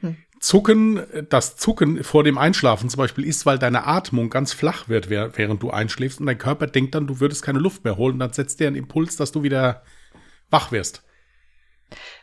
[0.00, 0.16] Hm.
[0.40, 5.08] Zucken, das Zucken vor dem Einschlafen zum Beispiel ist, weil deine Atmung ganz flach wird,
[5.10, 8.32] während du einschläfst und dein Körper denkt dann, du würdest keine Luft mehr holen, dann
[8.32, 9.82] setzt der einen Impuls, dass du wieder
[10.50, 11.02] wach wirst.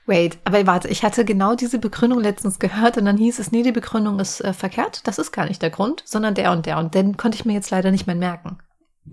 [0.05, 3.63] Wait, aber warte, ich hatte genau diese Begründung letztens gehört und dann hieß es, nee,
[3.63, 5.01] die Begründung ist äh, verkehrt.
[5.07, 6.78] Das ist gar nicht der Grund, sondern der und der.
[6.78, 8.59] Und den konnte ich mir jetzt leider nicht mehr merken.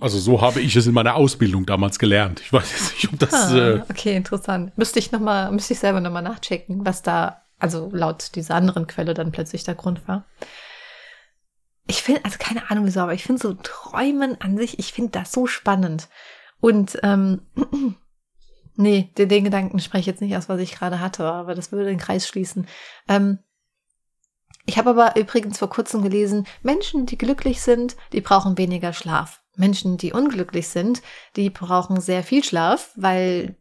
[0.00, 2.40] Also so habe ich es in meiner Ausbildung damals gelernt.
[2.40, 3.32] Ich weiß jetzt nicht, ob das.
[3.32, 4.76] Ah, Äh, okay, interessant.
[4.78, 8.86] Müsste ich noch mal, müsste ich selber nochmal nachchecken, was da, also laut dieser anderen
[8.86, 10.24] Quelle dann plötzlich der Grund war.
[11.86, 15.10] Ich finde, also keine Ahnung wieso, aber ich finde so Träumen an sich, ich finde
[15.12, 16.08] das so spannend.
[16.60, 17.42] Und ähm,
[18.76, 21.72] nee, den, den Gedanken spreche ich jetzt nicht aus, was ich gerade hatte, aber das
[21.72, 22.66] würde den Kreis schließen.
[23.08, 23.38] Ähm,
[24.64, 29.42] ich habe aber übrigens vor kurzem gelesen, Menschen, die glücklich sind, die brauchen weniger Schlaf.
[29.56, 31.02] Menschen, die unglücklich sind,
[31.36, 33.56] die brauchen sehr viel Schlaf, weil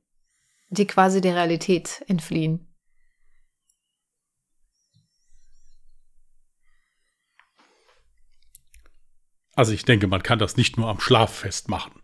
[0.69, 2.71] die quasi der Realität entfliehen.
[9.61, 12.00] also ich denke, man kann das nicht nur am Schlaf festmachen.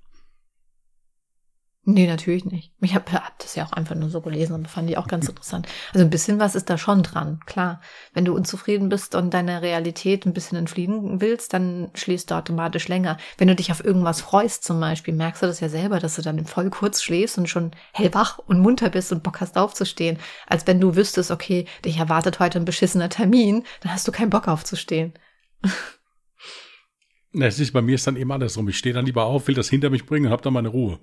[1.90, 2.74] Nee, natürlich nicht.
[2.82, 5.30] Ich habe hab das ja auch einfach nur so gelesen und fand die auch ganz
[5.30, 5.70] interessant.
[5.94, 7.80] Also ein bisschen was ist da schon dran, klar.
[8.14, 12.90] Wenn du unzufrieden bist und deiner Realität ein bisschen entfliehen willst, dann schläfst du automatisch
[12.90, 13.16] länger.
[13.38, 16.22] Wenn du dich auf irgendwas freust zum Beispiel, merkst du das ja selber, dass du
[16.22, 20.20] dann voll kurz schläfst und schon hellwach und munter bist und Bock hast aufzustehen.
[20.46, 24.30] Als wenn du wüsstest, okay, dich erwartet heute ein beschissener Termin, dann hast du keinen
[24.30, 25.14] Bock aufzustehen.
[27.32, 28.68] Na, es ist, bei mir ist dann eben andersrum.
[28.68, 31.00] Ich stehe dann lieber auf, will das hinter mich bringen und habe dann meine Ruhe.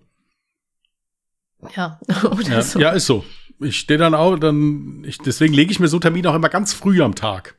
[1.76, 1.98] Ja,
[2.46, 2.78] Ja, so.
[2.78, 3.24] ja ist so.
[3.61, 6.74] Ich stehe dann auf, dann, ich, deswegen lege ich mir so Termine auch immer ganz
[6.74, 7.57] früh am Tag.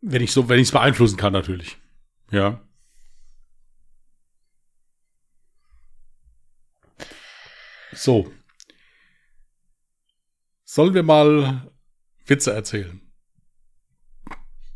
[0.00, 1.76] Wenn ich so, wenn ich es beeinflussen kann, natürlich.
[2.30, 2.60] Ja.
[7.92, 8.30] So.
[10.64, 11.72] Sollen wir mal
[12.26, 13.00] Witze erzählen?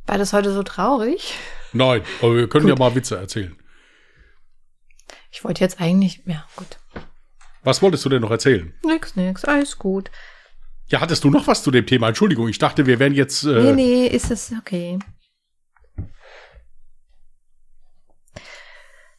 [0.06, 1.34] War das heute so traurig?
[1.72, 2.78] Nein, aber wir können Gut.
[2.78, 3.56] ja mal Witze erzählen.
[5.30, 6.78] Ich wollte jetzt eigentlich, ja, gut.
[7.62, 8.74] Was wolltest du denn noch erzählen?
[8.84, 10.10] Nix, nix, alles gut.
[10.88, 12.08] Ja, hattest du noch was zu dem Thema?
[12.08, 13.44] Entschuldigung, ich dachte, wir wären jetzt.
[13.44, 14.98] Äh Nee, nee, ist es okay.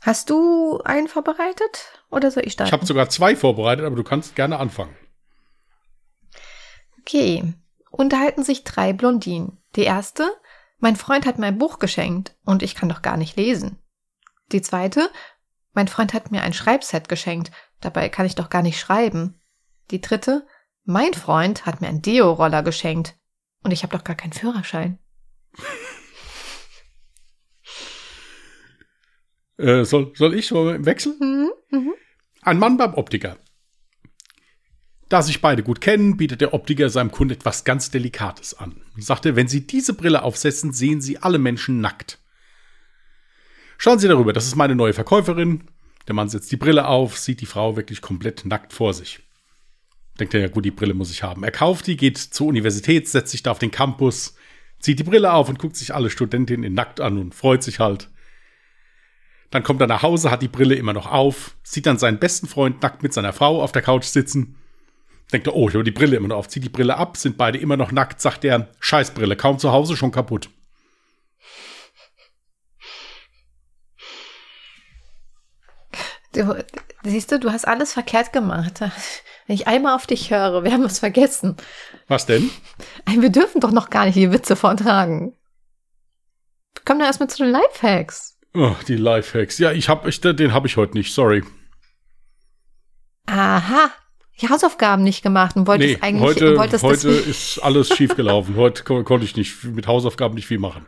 [0.02, 2.70] Hast du einen vorbereitet oder soll ich starten?
[2.70, 4.96] Ich habe sogar zwei vorbereitet, aber du kannst gerne anfangen.
[7.02, 7.54] Okay.
[7.92, 9.58] Unterhalten sich drei Blondinen.
[9.76, 10.30] Die erste,
[10.80, 13.78] mein Freund hat mir ein Buch geschenkt und ich kann doch gar nicht lesen.
[14.52, 15.10] Die zweite,
[15.74, 19.40] mein Freund hat mir ein Schreibset geschenkt, dabei kann ich doch gar nicht schreiben.
[19.92, 20.46] Die dritte,
[20.84, 23.16] mein Freund hat mir einen Deo-Roller geschenkt
[23.64, 25.00] und ich habe doch gar keinen Führerschein.
[29.58, 31.16] Äh, soll, soll ich so im Wechsel?
[31.20, 31.52] Mhm.
[31.70, 31.94] Mhm.
[32.42, 33.38] Ein Mann beim Optiker.
[35.08, 38.82] Da sich beide gut kennen, bietet der Optiker seinem Kunden etwas ganz Delikates an.
[38.96, 42.21] Und sagte, wenn Sie diese Brille aufsetzen, sehen Sie alle Menschen nackt.
[43.84, 45.64] Schauen Sie darüber, das ist meine neue Verkäuferin.
[46.08, 49.22] Der Mann setzt die Brille auf, sieht die Frau wirklich komplett nackt vor sich.
[50.20, 51.44] Denkt er, ja gut, die Brille muss ich haben.
[51.44, 54.36] Er kauft die, geht zur Universität, setzt sich da auf den Campus,
[54.78, 57.80] zieht die Brille auf und guckt sich alle Studentinnen in nackt an und freut sich
[57.80, 58.10] halt.
[59.50, 62.48] Dann kommt er nach Hause, hat die Brille immer noch auf, sieht dann seinen besten
[62.48, 64.58] Freund nackt mit seiner Frau auf der Couch sitzen.
[65.34, 67.36] Denkt er, oh, ich habe die Brille immer noch auf, zieht die Brille ab, sind
[67.36, 70.52] beide immer noch nackt, sagt er, Scheißbrille, kaum zu Hause, schon kaputt.
[76.34, 76.64] Du,
[77.04, 78.80] siehst du, du hast alles verkehrt gemacht.
[78.80, 81.58] Wenn ich einmal auf dich höre, wir haben was vergessen.
[82.08, 82.50] Was denn?
[83.06, 85.34] Wir dürfen doch noch gar nicht die Witze vortragen.
[86.86, 88.38] Komm doch erstmal zu den Lifehacks.
[88.54, 89.58] Oh, die Lifehacks.
[89.60, 91.44] Ja, ich hab, ich, den habe ich heute nicht, sorry.
[93.28, 93.92] Aha.
[94.42, 98.56] Die Hausaufgaben nicht gemacht und wolltest Nee, eigentlich heute, wolltest heute ist alles schief gelaufen.
[98.56, 100.88] heute ko konnte ich nicht mit Hausaufgaben nicht viel machen.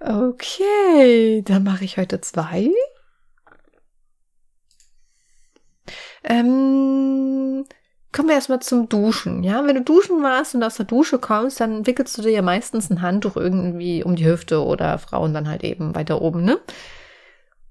[0.00, 2.70] Okay, dann mache ich heute zwei.
[6.22, 7.64] Ähm,
[8.12, 9.42] kommen wir erstmal zum Duschen.
[9.42, 12.42] Ja, wenn du duschen warst und aus der Dusche kommst, dann wickelst du dir ja
[12.42, 16.60] meistens ein Handtuch irgendwie um die Hüfte oder Frauen dann halt eben weiter oben, ne?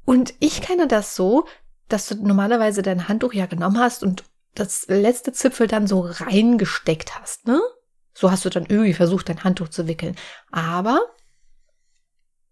[0.06, 1.46] Und ich kenne das so,
[1.90, 4.24] dass du normalerweise dein Handtuch ja genommen hast und
[4.56, 7.60] das letzte Zipfel dann so reingesteckt hast, ne?
[8.14, 10.16] So hast du dann irgendwie versucht, dein Handtuch zu wickeln.
[10.52, 11.00] Aber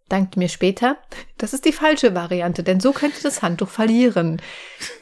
[0.10, 0.98] dankt mir später,
[1.38, 4.42] das ist die falsche Variante, denn so könnt ihr das Handtuch verlieren.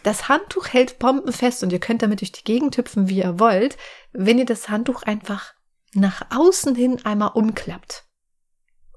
[0.04, 3.78] Das Handtuch hält bombenfest und ihr könnt damit durch die Gegend hüpfen, wie ihr wollt,
[4.14, 5.54] wenn ihr das Handtuch einfach
[5.93, 8.06] nach außen hin einmal umklappt.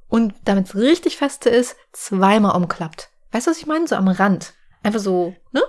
[0.09, 3.11] Und damit es richtig feste ist, zweimal umklappt.
[3.33, 3.89] Weißt du, was ich meine?
[3.89, 4.55] So am Rand.
[4.83, 5.63] Einfach so, ne?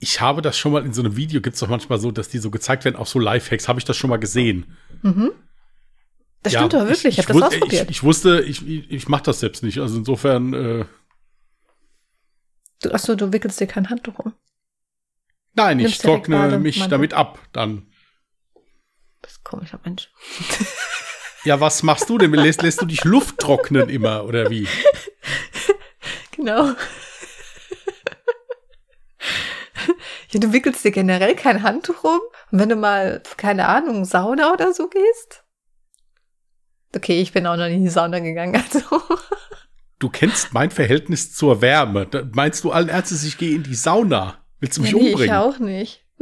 [0.00, 2.28] Ich habe das schon mal in so einem Video, gibt es doch manchmal so, dass
[2.28, 4.76] die so gezeigt werden, auch so Lifehacks, habe ich das schon mal gesehen.
[5.02, 5.32] Mhm.
[6.48, 7.84] Das Ja, stimmt aber wirklich, ich, ich, habe das ausprobiert.
[7.84, 9.80] Ich, ich wusste, ich, ich, mache das selbst nicht.
[9.80, 10.84] Also insofern, äh,
[12.80, 14.32] du, achso, du wickelst dir kein Handtuch um.
[15.52, 17.38] nein, ich Nimmst trockne mich damit ab.
[17.52, 17.86] Dann.
[18.54, 18.60] Du
[19.20, 20.10] bist ein komischer Mensch.
[21.44, 22.32] Ja, was machst du denn?
[22.32, 24.66] Lässt, lässt du dich Luft trocknen immer, oder wie?
[26.32, 26.72] Genau.
[30.30, 32.20] ja, du wickelst dir generell kein Handtuch um.
[32.52, 35.42] Und wenn du mal, keine Ahnung, Sauna oder so gehst?
[36.98, 38.80] Okay, ich bin auch noch nie in die Sauna gegangen, also.
[40.00, 42.06] Du kennst mein Verhältnis zur Wärme.
[42.06, 44.44] Da meinst du allen Ernstes, ich gehe in die Sauna?
[44.58, 45.36] Willst du mich nee, ich umbringen?
[45.36, 46.04] auch nicht.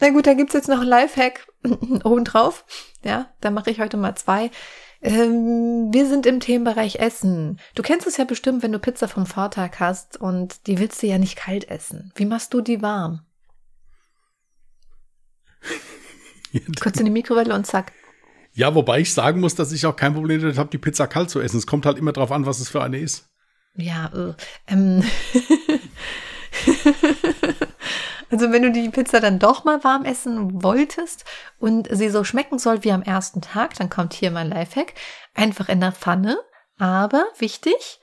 [0.00, 1.46] Na gut, dann gibt's jetzt noch ein Lifehack
[2.04, 2.66] obendrauf.
[3.02, 4.50] Ja, da mache ich heute mal zwei.
[5.00, 7.58] Ähm, wir sind im Themenbereich Essen.
[7.74, 11.06] Du kennst es ja bestimmt, wenn du Pizza vom Vortag hast und die willst du
[11.06, 12.12] ja nicht kalt essen.
[12.16, 13.22] Wie machst du die warm?
[16.80, 17.92] Kurz in die Mikrowelle und zack.
[18.54, 21.30] Ja, wobei ich sagen muss, dass ich auch kein Problem damit habe, die Pizza kalt
[21.30, 21.56] zu essen.
[21.56, 23.30] Es kommt halt immer drauf an, was es für eine ist.
[23.74, 24.34] Ja, äh,
[24.66, 25.02] ähm.
[28.30, 31.24] also wenn du die Pizza dann doch mal warm essen wolltest
[31.58, 34.92] und sie so schmecken soll wie am ersten Tag, dann kommt hier mein Lifehack.
[35.34, 36.38] Einfach in der Pfanne,
[36.78, 38.00] aber wichtig,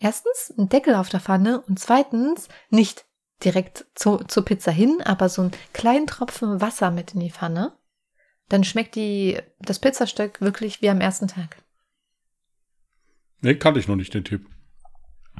[0.00, 3.04] erstens ein Deckel auf der Pfanne und zweitens nicht
[3.44, 7.72] direkt zu, zur Pizza hin, aber so einen kleinen Tropfen Wasser mit in die Pfanne.
[8.48, 11.56] Dann schmeckt die, das Pizzastück wirklich wie am ersten Tag.
[13.40, 14.46] Nee, kannte ich noch nicht den Tipp.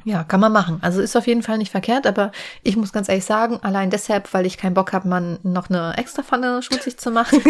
[0.05, 0.79] Ja, kann man machen.
[0.81, 2.31] Also ist auf jeden Fall nicht verkehrt, aber
[2.61, 5.95] ich muss ganz ehrlich sagen, allein deshalb, weil ich keinen Bock habe, man noch eine
[5.97, 7.41] extra Pfanne schmutzig zu machen.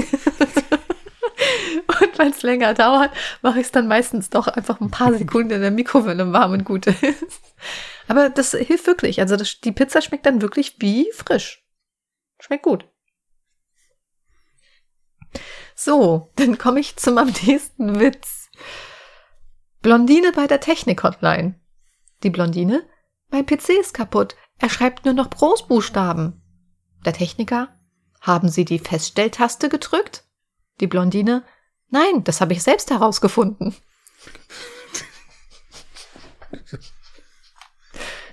[1.87, 3.09] und weil es länger dauert,
[3.41, 6.65] mache ich es dann meistens doch einfach ein paar Sekunden in der Mikrowelle warm und
[6.65, 7.41] gut ist.
[8.07, 9.19] Aber das hilft wirklich.
[9.19, 11.63] Also das, die Pizza schmeckt dann wirklich wie frisch.
[12.39, 12.85] Schmeckt gut.
[15.83, 18.49] So, dann komme ich zu meinem nächsten Witz.
[19.81, 21.59] Blondine bei der Technik-Hotline.
[22.23, 22.87] Die Blondine.
[23.31, 24.37] Mein PC ist kaputt.
[24.59, 26.41] Er schreibt nur noch Großbuchstaben.
[27.05, 27.67] Der Techniker,
[28.21, 30.23] haben Sie die Feststelltaste gedrückt?
[30.79, 31.43] Die Blondine,
[31.89, 33.75] nein, das habe ich selbst herausgefunden.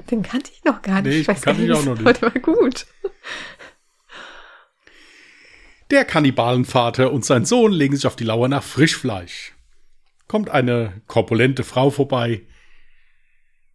[0.09, 1.13] Den kannte ich noch gar nicht.
[1.13, 2.23] Nee, ich weiß kannte gar ich auch noch nicht.
[2.23, 2.87] Der war gut.
[5.91, 9.55] Der Kannibalenvater und sein Sohn legen sich auf die Lauer nach Frischfleisch.
[10.29, 12.47] Kommt eine korpulente Frau vorbei,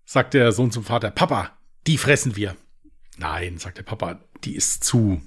[0.05, 1.57] sagt der Sohn zum Vater, Papa,
[1.87, 2.55] die fressen wir.
[3.17, 5.21] Nein, sagt der Papa, die ist zu,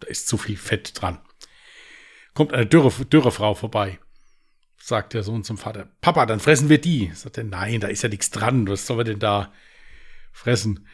[0.00, 1.20] da ist zu viel Fett dran.
[2.34, 4.00] Kommt eine dürre, dürre Frau vorbei,
[4.76, 7.12] sagt der Sohn zum Vater, Papa, dann fressen wir die.
[7.14, 9.52] Sagt er, nein, da ist ja nichts dran, was soll wir denn da
[10.32, 10.88] fressen?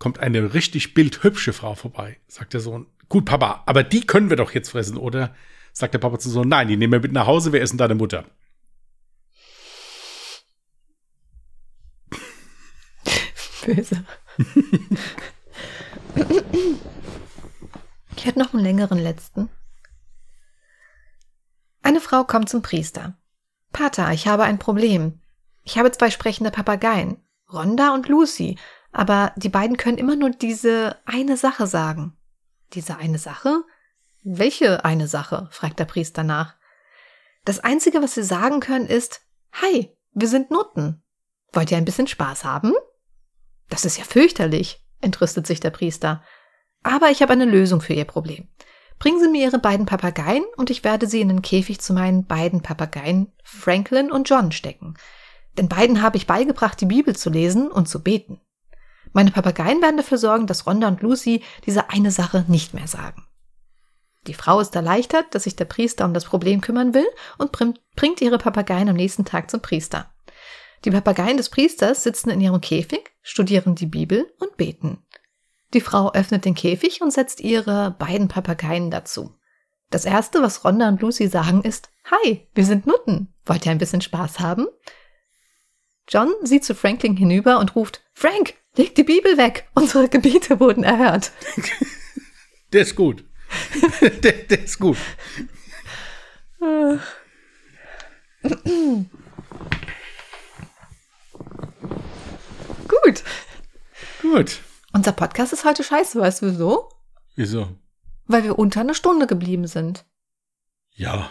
[0.00, 4.38] Kommt eine richtig bildhübsche Frau vorbei, sagt der Sohn, gut, Papa, aber die können wir
[4.38, 5.34] doch jetzt fressen, oder?
[5.74, 7.94] Sagt der Papa zum Sohn, nein, die nehmen wir mit nach Hause, wir essen deine
[7.94, 8.24] Mutter.
[13.66, 14.02] Böse.
[18.16, 19.50] ich hätte noch einen längeren letzten.
[21.82, 23.18] Eine Frau kommt zum Priester.
[23.72, 25.20] Pater, ich habe ein Problem.
[25.64, 27.18] Ich habe zwei sprechende Papageien,
[27.52, 28.56] Rhonda und Lucy,
[28.90, 32.16] aber die beiden können immer nur diese eine Sache sagen.
[32.74, 33.64] Diese eine Sache?
[34.22, 35.48] Welche eine Sache?
[35.50, 36.56] fragt der Priester nach.
[37.44, 41.02] Das Einzige, was sie sagen können, ist Hi, wir sind Nutten.
[41.52, 42.72] Wollt ihr ein bisschen Spaß haben?
[43.68, 46.22] Das ist ja fürchterlich, entrüstet sich der Priester.
[46.82, 48.48] Aber ich habe eine Lösung für Ihr Problem.
[48.98, 52.26] Bringen Sie mir Ihre beiden Papageien und ich werde sie in den Käfig zu meinen
[52.26, 54.94] beiden Papageien Franklin und John stecken.
[55.58, 58.40] Den beiden habe ich beigebracht, die Bibel zu lesen und zu beten.
[59.12, 63.26] Meine Papageien werden dafür sorgen, dass Rhonda und Lucy diese eine Sache nicht mehr sagen.
[64.26, 67.06] Die Frau ist erleichtert, dass sich der Priester um das Problem kümmern will
[67.38, 67.52] und
[67.96, 70.12] bringt ihre Papageien am nächsten Tag zum Priester.
[70.84, 75.04] Die Papageien des Priesters sitzen in ihrem Käfig, studieren die Bibel und beten.
[75.74, 79.34] Die Frau öffnet den Käfig und setzt ihre beiden Papageien dazu.
[79.90, 83.32] Das erste, was Rhonda und Lucy sagen, ist, Hi, wir sind Nutten.
[83.46, 84.66] Wollt ihr ein bisschen Spaß haben?
[86.08, 89.68] John sieht zu Franklin hinüber und ruft, Frank, leg die Bibel weg.
[89.74, 91.32] Unsere Gebete wurden erhört.
[92.72, 93.24] Der ist gut.
[94.00, 94.96] der, der ist gut.
[102.88, 103.22] Gut.
[104.22, 104.60] Gut.
[104.94, 106.88] Unser Podcast ist heute scheiße, weißt du wieso?
[107.36, 107.68] Wieso?
[108.26, 110.06] Weil wir unter einer Stunde geblieben sind.
[110.94, 111.30] Ja.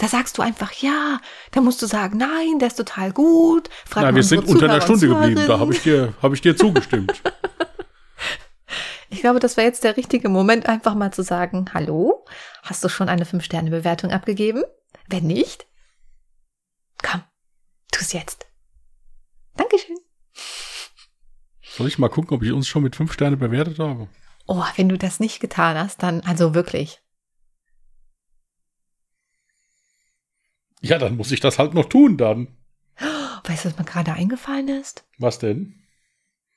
[0.00, 1.20] Da sagst du einfach ja,
[1.50, 3.68] da musst du sagen, nein, der ist total gut.
[3.84, 5.44] Frag Nein, wir sind unter einer Stunde geblieben.
[5.46, 7.22] Da habe ich dir, habe ich dir zugestimmt.
[9.10, 12.24] Ich glaube, das wäre jetzt der richtige Moment, einfach mal zu sagen, hallo,
[12.62, 14.62] hast du schon eine 5-Sterne-Bewertung abgegeben?
[15.08, 15.66] Wenn nicht,
[17.02, 17.22] komm,
[17.92, 18.46] tu's jetzt.
[19.56, 19.96] Dankeschön.
[21.60, 24.08] Soll ich mal gucken, ob ich uns schon mit fünf Sterne bewertet habe?
[24.46, 27.02] Oh, wenn du das nicht getan hast, dann, also wirklich.
[30.80, 32.48] Ja, dann muss ich das halt noch tun dann.
[33.44, 35.04] Weißt du, was mir gerade eingefallen ist?
[35.18, 35.74] Was denn?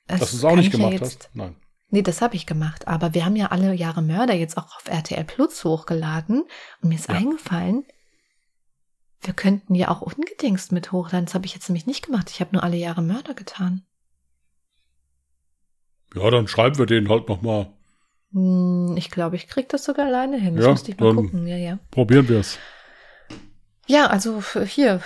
[0.06, 1.30] Das Dass du es auch nicht ich ja gemacht jetzt- hast?
[1.34, 1.56] Nein.
[1.90, 2.88] Nee, das habe ich gemacht.
[2.88, 6.42] Aber wir haben ja alle Jahre Mörder jetzt auch auf RTL Plus hochgeladen.
[6.82, 7.14] Und mir ist Ja.
[7.14, 7.84] eingefallen,
[9.22, 11.26] wir könnten ja auch ungedingst mit hochladen.
[11.26, 12.30] Das habe ich jetzt nämlich nicht gemacht.
[12.30, 13.84] Ich habe nur alle Jahre Mörder getan.
[16.14, 17.72] Ja, dann schreiben wir den halt noch mal.
[18.32, 20.56] Hm, Ich glaube, ich krieg das sogar alleine hin.
[20.56, 21.46] Das Ja, müsste ich mal dann- gucken.
[21.46, 21.78] Ja, ja.
[21.90, 22.58] Probieren wir es.
[23.86, 25.00] Ja, also hier,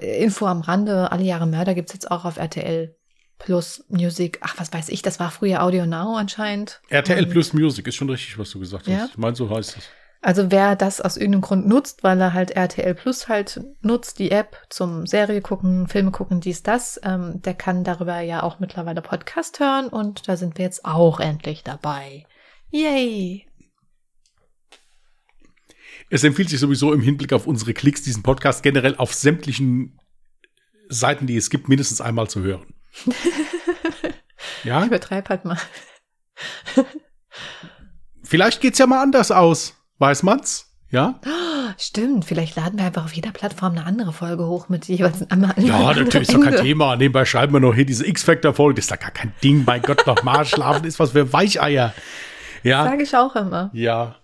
[0.00, 2.94] Info am Rande, alle Jahre Mörder gibt's jetzt auch auf RTL
[3.38, 4.38] Plus Music.
[4.42, 6.80] Ach, was weiß ich, das war früher Audio Now anscheinend.
[6.88, 8.92] RTL Und- Plus Music ist schon richtig, was du gesagt hast.
[8.92, 9.06] Ja?
[9.10, 9.84] Ich meine, so heißt es.
[10.22, 14.30] Also wer das aus irgendeinem Grund nutzt, weil er halt RTL Plus halt nutzt, die
[14.32, 19.02] App zum Serie gucken, Filme gucken, dies, das, ähm, der kann darüber ja auch mittlerweile
[19.02, 22.24] Podcast hören und da sind wir jetzt auch endlich dabei.
[22.70, 23.46] Yay!
[26.08, 29.98] Es empfiehlt sich sowieso im Hinblick auf unsere Klicks, diesen Podcast generell auf sämtlichen
[30.88, 32.66] Seiten, die es gibt, mindestens einmal zu hören.
[34.64, 35.58] ja, Ich übertreib halt mal.
[38.22, 39.74] vielleicht geht's ja mal anders aus.
[39.98, 40.72] Weiß man's?
[40.90, 41.20] Ja?
[41.78, 45.54] Stimmt, vielleicht laden wir einfach auf jeder Plattform eine andere Folge hoch mit jeweils einmal.
[45.58, 46.96] Ja, natürlich ist doch kein Thema.
[46.96, 48.76] Nebenbei schreiben wir noch hier diese X-Factor-Folge.
[48.76, 49.64] Das ist doch gar kein Ding.
[49.66, 51.92] Mein Gott, nochmal schlafen ist was für Weicheier.
[52.62, 53.70] Ja, Sage ich auch immer.
[53.74, 54.16] ja,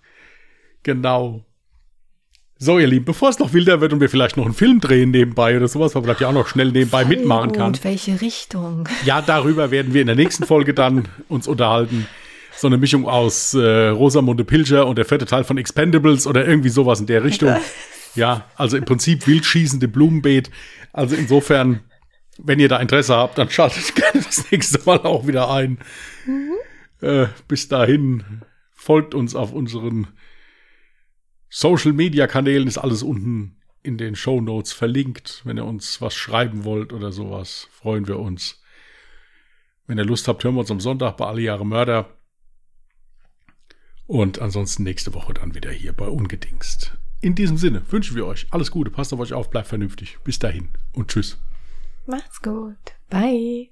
[0.84, 1.44] genau.
[2.64, 5.10] So, ihr Lieben, bevor es noch wilder wird und wir vielleicht noch einen Film drehen
[5.10, 7.72] nebenbei oder sowas, weil man das ja auch noch schnell nebenbei mitmachen Voll kann.
[7.72, 8.88] gut, welche Richtung?
[9.04, 12.06] Ja, darüber werden wir in der nächsten Folge dann uns unterhalten.
[12.54, 16.68] So eine Mischung aus äh, Rosamunde Pilcher und der vierte Teil von Expendables oder irgendwie
[16.68, 17.56] sowas in der Richtung.
[18.14, 20.48] Ja, also im Prinzip wildschießende Blumenbeet.
[20.92, 21.80] Also insofern,
[22.38, 25.78] wenn ihr da Interesse habt, dann schaltet gerne das nächste Mal auch wieder ein.
[26.26, 26.52] Mhm.
[27.00, 28.22] Äh, bis dahin
[28.72, 30.06] folgt uns auf unseren
[31.54, 35.42] Social Media Kanälen, ist alles unten in den Show Notes verlinkt.
[35.44, 38.62] Wenn ihr uns was schreiben wollt oder sowas, freuen wir uns.
[39.86, 42.16] Wenn ihr Lust habt, hören wir uns am Sonntag bei Alle Jahre Mörder.
[44.06, 46.96] Und ansonsten nächste Woche dann wieder hier bei Ungedingst.
[47.20, 50.16] In diesem Sinne wünschen wir euch alles Gute, passt auf euch auf, bleibt vernünftig.
[50.24, 51.36] Bis dahin und tschüss.
[52.06, 52.78] Macht's gut.
[53.10, 53.71] Bye.